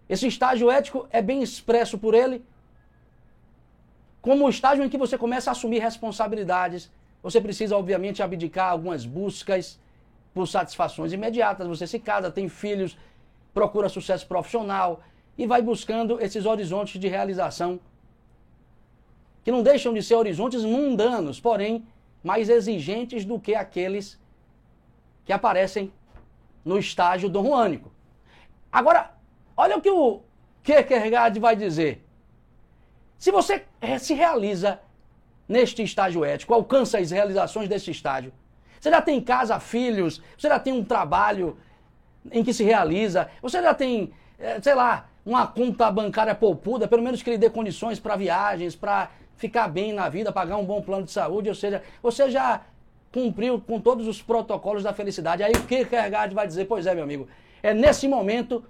Esse 0.10 0.28
estágio 0.28 0.70
ético 0.72 1.08
é 1.12 1.22
bem 1.22 1.42
expresso 1.42 1.98
por 1.98 2.14
ele 2.14 2.44
como 4.22 4.46
o 4.46 4.50
estágio 4.50 4.84
em 4.84 4.90
que 4.90 4.98
você 4.98 5.18
começa 5.18 5.50
a 5.50 5.54
assumir 5.54 5.80
responsabilidades. 5.80 6.92
Você 7.24 7.42
precisa, 7.42 7.76
obviamente, 7.76 8.22
abdicar 8.22 8.72
algumas 8.72 9.06
buscas 9.06 9.80
por 10.34 10.48
satisfações 10.48 11.12
imediatas. 11.12 11.68
Você 11.68 11.88
se 11.88 12.00
casa, 12.00 12.30
tem 12.30 12.48
filhos, 12.48 12.98
procura 13.54 13.90
sucesso 13.90 14.28
profissional, 14.28 15.02
e 15.38 15.48
vai 15.48 15.62
buscando 15.62 16.22
esses 16.22 16.46
horizontes 16.46 17.00
de 17.00 17.08
realização 17.08 17.80
que 19.44 19.52
não 19.52 19.64
deixam 19.64 19.92
de 19.94 20.04
ser 20.04 20.16
horizontes 20.16 20.64
mundanos, 20.64 21.40
porém 21.40 21.84
mais 22.24 22.48
exigentes 22.48 23.26
do 23.26 23.40
que 23.40 23.56
aqueles 23.56 24.20
que 25.26 25.34
aparecem 25.34 25.92
no 26.64 26.78
estágio 26.78 27.28
doruânico. 27.28 27.91
Agora, 28.72 29.12
Olha 29.62 29.78
o 29.78 29.82
que 29.82 29.92
o 29.92 30.22
Kierkegaard 30.64 31.40
vai 31.40 31.56
dizer. 31.56 32.04
Se 33.20 33.30
você 33.32 33.64
se 34.00 34.16
realiza 34.16 34.80
neste 35.48 35.84
estágio 35.84 36.26
ético, 36.26 36.54
alcança 36.54 36.98
as 36.98 37.12
realizações 37.12 37.70
desse 37.70 37.92
estágio, 37.92 38.34
você 38.80 38.90
já 38.90 39.00
tem 39.04 39.22
casa, 39.22 39.60
filhos, 39.60 40.20
você 40.36 40.48
já 40.48 40.58
tem 40.58 40.74
um 40.74 40.84
trabalho 40.84 41.58
em 42.32 42.44
que 42.44 42.54
se 42.54 42.64
realiza, 42.64 43.30
você 43.40 43.62
já 43.62 43.74
tem, 43.76 44.12
eh, 44.40 44.60
sei 44.60 44.74
lá, 44.74 45.08
uma 45.24 45.46
conta 45.46 45.92
bancária 45.92 46.34
poupuda, 46.34 46.88
pelo 46.88 47.04
menos 47.04 47.22
que 47.22 47.30
lhe 47.30 47.38
dê 47.38 47.48
condições 47.50 48.00
para 48.00 48.16
viagens, 48.16 48.76
para 48.76 49.12
ficar 49.36 49.68
bem 49.68 49.94
na 49.94 50.10
vida, 50.10 50.32
pagar 50.32 50.58
um 50.58 50.66
bom 50.66 50.82
plano 50.82 51.04
de 51.04 51.12
saúde, 51.12 51.50
ou 51.50 51.56
seja, 51.56 51.84
você 52.02 52.32
já 52.32 52.62
cumpriu 53.12 53.62
com 53.62 53.80
todos 53.80 54.08
os 54.08 54.24
protocolos 54.24 54.82
da 54.82 54.92
felicidade. 54.92 55.44
Aí 55.44 55.52
o 55.52 55.68
Kierkegaard 55.68 56.34
vai 56.34 56.48
dizer, 56.48 56.66
pois 56.66 56.88
é, 56.88 56.96
meu 56.96 57.04
amigo, 57.04 57.28
é 57.62 57.74
nesse 57.74 58.08
momento 58.08 58.64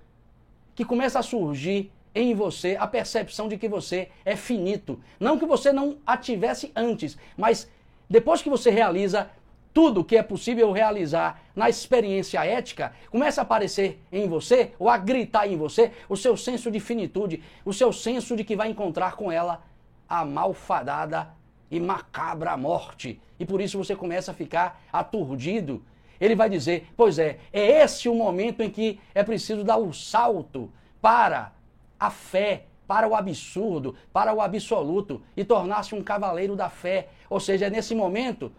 que 0.75 0.85
começa 0.85 1.19
a 1.19 1.23
surgir 1.23 1.91
em 2.13 2.33
você 2.33 2.75
a 2.79 2.87
percepção 2.87 3.47
de 3.47 3.57
que 3.57 3.67
você 3.67 4.09
é 4.25 4.35
finito. 4.35 4.99
Não 5.19 5.37
que 5.37 5.45
você 5.45 5.71
não 5.71 5.97
a 6.05 6.17
tivesse 6.17 6.71
antes, 6.75 7.17
mas 7.37 7.69
depois 8.09 8.41
que 8.41 8.49
você 8.49 8.69
realiza 8.69 9.29
tudo 9.73 10.03
que 10.03 10.17
é 10.17 10.23
possível 10.23 10.71
realizar 10.71 11.41
na 11.55 11.69
experiência 11.69 12.43
ética, 12.45 12.93
começa 13.09 13.41
a 13.41 13.43
aparecer 13.43 14.01
em 14.11 14.27
você, 14.27 14.73
ou 14.77 14.89
a 14.89 14.97
gritar 14.97 15.47
em 15.47 15.55
você, 15.55 15.91
o 16.09 16.17
seu 16.17 16.35
senso 16.35 16.69
de 16.69 16.79
finitude, 16.79 17.41
o 17.63 17.73
seu 17.73 17.93
senso 17.93 18.35
de 18.35 18.43
que 18.43 18.55
vai 18.55 18.69
encontrar 18.69 19.15
com 19.15 19.31
ela 19.31 19.63
a 20.09 20.25
malfadada 20.25 21.29
e 21.69 21.79
macabra 21.79 22.57
morte. 22.57 23.19
E 23.39 23.45
por 23.45 23.61
isso 23.61 23.77
você 23.77 23.95
começa 23.95 24.31
a 24.31 24.33
ficar 24.33 24.81
aturdido. 24.91 25.81
Ele 26.21 26.35
vai 26.35 26.47
dizer: 26.47 26.87
Pois 26.95 27.17
é, 27.17 27.39
é 27.51 27.83
esse 27.83 28.07
o 28.07 28.13
momento 28.13 28.61
em 28.61 28.69
que 28.69 28.99
é 29.15 29.23
preciso 29.23 29.63
dar 29.63 29.77
o 29.77 29.87
um 29.87 29.93
salto 29.93 30.71
para 31.01 31.51
a 31.99 32.11
fé, 32.11 32.65
para 32.87 33.07
o 33.07 33.15
absurdo, 33.15 33.95
para 34.13 34.31
o 34.31 34.39
absoluto 34.39 35.21
e 35.35 35.43
tornar-se 35.43 35.95
um 35.95 36.03
cavaleiro 36.03 36.55
da 36.55 36.69
fé. 36.69 37.09
Ou 37.27 37.39
seja, 37.39 37.65
é 37.65 37.69
nesse 37.71 37.95
momento 37.95 38.51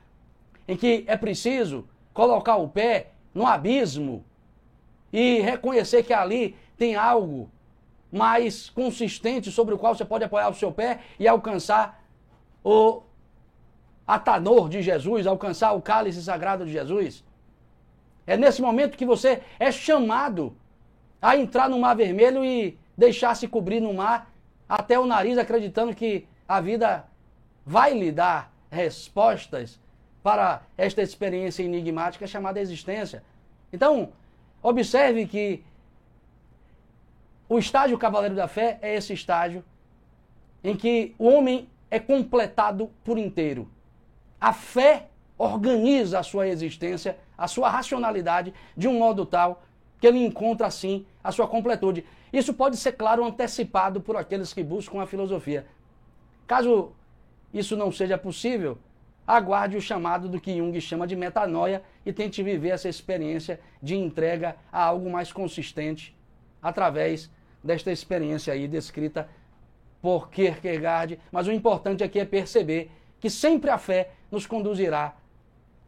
em 0.66 0.76
que 0.76 1.04
é 1.06 1.16
preciso 1.16 1.86
colocar 2.12 2.56
o 2.56 2.68
pé 2.68 3.12
no 3.32 3.46
abismo 3.46 4.24
e 5.12 5.40
reconhecer 5.40 6.02
que 6.02 6.12
ali 6.12 6.56
tem 6.76 6.96
algo 6.96 7.48
mais 8.10 8.68
consistente 8.70 9.50
sobre 9.52 9.74
o 9.74 9.78
qual 9.78 9.94
você 9.94 10.04
pode 10.04 10.24
apoiar 10.24 10.48
o 10.48 10.54
seu 10.54 10.72
pé 10.72 11.00
e 11.18 11.28
alcançar 11.28 12.02
o 12.64 13.02
atanor 14.06 14.68
de 14.68 14.82
Jesus, 14.82 15.26
alcançar 15.26 15.72
o 15.72 15.80
cálice 15.80 16.22
sagrado 16.22 16.66
de 16.66 16.72
Jesus. 16.72 17.24
É 18.26 18.36
nesse 18.36 18.62
momento 18.62 18.96
que 18.96 19.06
você 19.06 19.42
é 19.58 19.70
chamado 19.72 20.56
a 21.20 21.36
entrar 21.36 21.68
no 21.68 21.78
mar 21.78 21.94
vermelho 21.94 22.44
e 22.44 22.78
deixar-se 22.96 23.48
cobrir 23.48 23.80
no 23.80 23.94
mar 23.94 24.30
até 24.68 24.98
o 24.98 25.06
nariz, 25.06 25.38
acreditando 25.38 25.94
que 25.94 26.26
a 26.48 26.60
vida 26.60 27.04
vai 27.64 27.94
lhe 27.94 28.10
dar 28.10 28.52
respostas 28.70 29.80
para 30.22 30.62
esta 30.76 31.02
experiência 31.02 31.62
enigmática 31.62 32.26
chamada 32.26 32.60
existência. 32.60 33.22
Então, 33.72 34.12
observe 34.62 35.26
que 35.26 35.64
o 37.48 37.58
estágio 37.58 37.98
cavaleiro 37.98 38.34
da 38.34 38.48
fé 38.48 38.78
é 38.80 38.94
esse 38.94 39.12
estágio 39.12 39.64
em 40.64 40.76
que 40.76 41.14
o 41.18 41.28
homem 41.28 41.68
é 41.90 41.98
completado 41.98 42.90
por 43.04 43.18
inteiro. 43.18 43.68
A 44.40 44.52
fé 44.52 45.08
organiza 45.36 46.18
a 46.18 46.22
sua 46.22 46.48
existência, 46.48 47.18
a 47.42 47.48
sua 47.48 47.68
racionalidade 47.68 48.54
de 48.76 48.86
um 48.86 49.00
modo 49.00 49.26
tal 49.26 49.64
que 49.98 50.06
ele 50.06 50.24
encontra 50.24 50.64
assim 50.68 51.04
a 51.24 51.32
sua 51.32 51.48
completude. 51.48 52.04
Isso 52.32 52.54
pode 52.54 52.76
ser, 52.76 52.92
claro, 52.92 53.24
antecipado 53.24 54.00
por 54.00 54.16
aqueles 54.16 54.54
que 54.54 54.62
buscam 54.62 55.02
a 55.02 55.06
filosofia. 55.06 55.66
Caso 56.46 56.92
isso 57.52 57.76
não 57.76 57.90
seja 57.90 58.16
possível, 58.16 58.78
aguarde 59.26 59.76
o 59.76 59.80
chamado 59.80 60.28
do 60.28 60.40
que 60.40 60.56
Jung 60.56 60.80
chama 60.80 61.04
de 61.04 61.16
metanoia 61.16 61.82
e 62.06 62.12
tente 62.12 62.44
viver 62.44 62.68
essa 62.68 62.88
experiência 62.88 63.58
de 63.82 63.96
entrega 63.96 64.54
a 64.70 64.80
algo 64.80 65.10
mais 65.10 65.32
consistente 65.32 66.16
através 66.62 67.28
desta 67.62 67.90
experiência 67.90 68.52
aí 68.52 68.68
descrita 68.68 69.28
por 70.00 70.30
Kierkegaard. 70.30 71.18
Mas 71.32 71.48
o 71.48 71.52
importante 71.52 72.04
aqui 72.04 72.20
é 72.20 72.24
perceber 72.24 72.88
que 73.18 73.28
sempre 73.28 73.68
a 73.68 73.78
fé 73.78 74.12
nos 74.30 74.46
conduzirá 74.46 75.16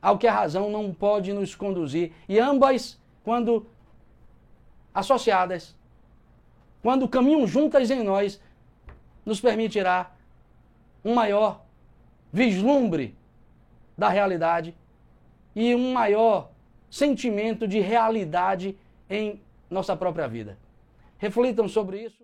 ao 0.05 0.19
que 0.19 0.27
a 0.27 0.35
razão 0.35 0.71
não 0.71 0.93
pode 0.93 1.33
nos 1.33 1.55
conduzir. 1.55 2.13
E 2.29 2.39
ambas, 2.39 3.01
quando 3.25 3.67
associadas, 4.93 5.75
quando 6.83 7.09
caminham 7.09 7.47
juntas 7.47 7.91
em 7.91 8.03
nós, 8.03 8.39
nos 9.25 9.41
permitirá 9.41 10.11
um 11.03 11.15
maior 11.15 11.65
vislumbre 12.31 13.17
da 13.97 14.11
realidade 14.11 14.75
e 15.57 15.75
um 15.75 15.95
maior 15.95 16.51
sentimento 16.91 17.67
de 17.67 17.81
realidade 17.81 18.77
em 19.09 19.41
nossa 19.71 19.97
própria 19.97 20.29
vida. 20.29 20.59
Reflitam 21.17 21.67
sobre 21.67 22.05
isso. 22.05 22.23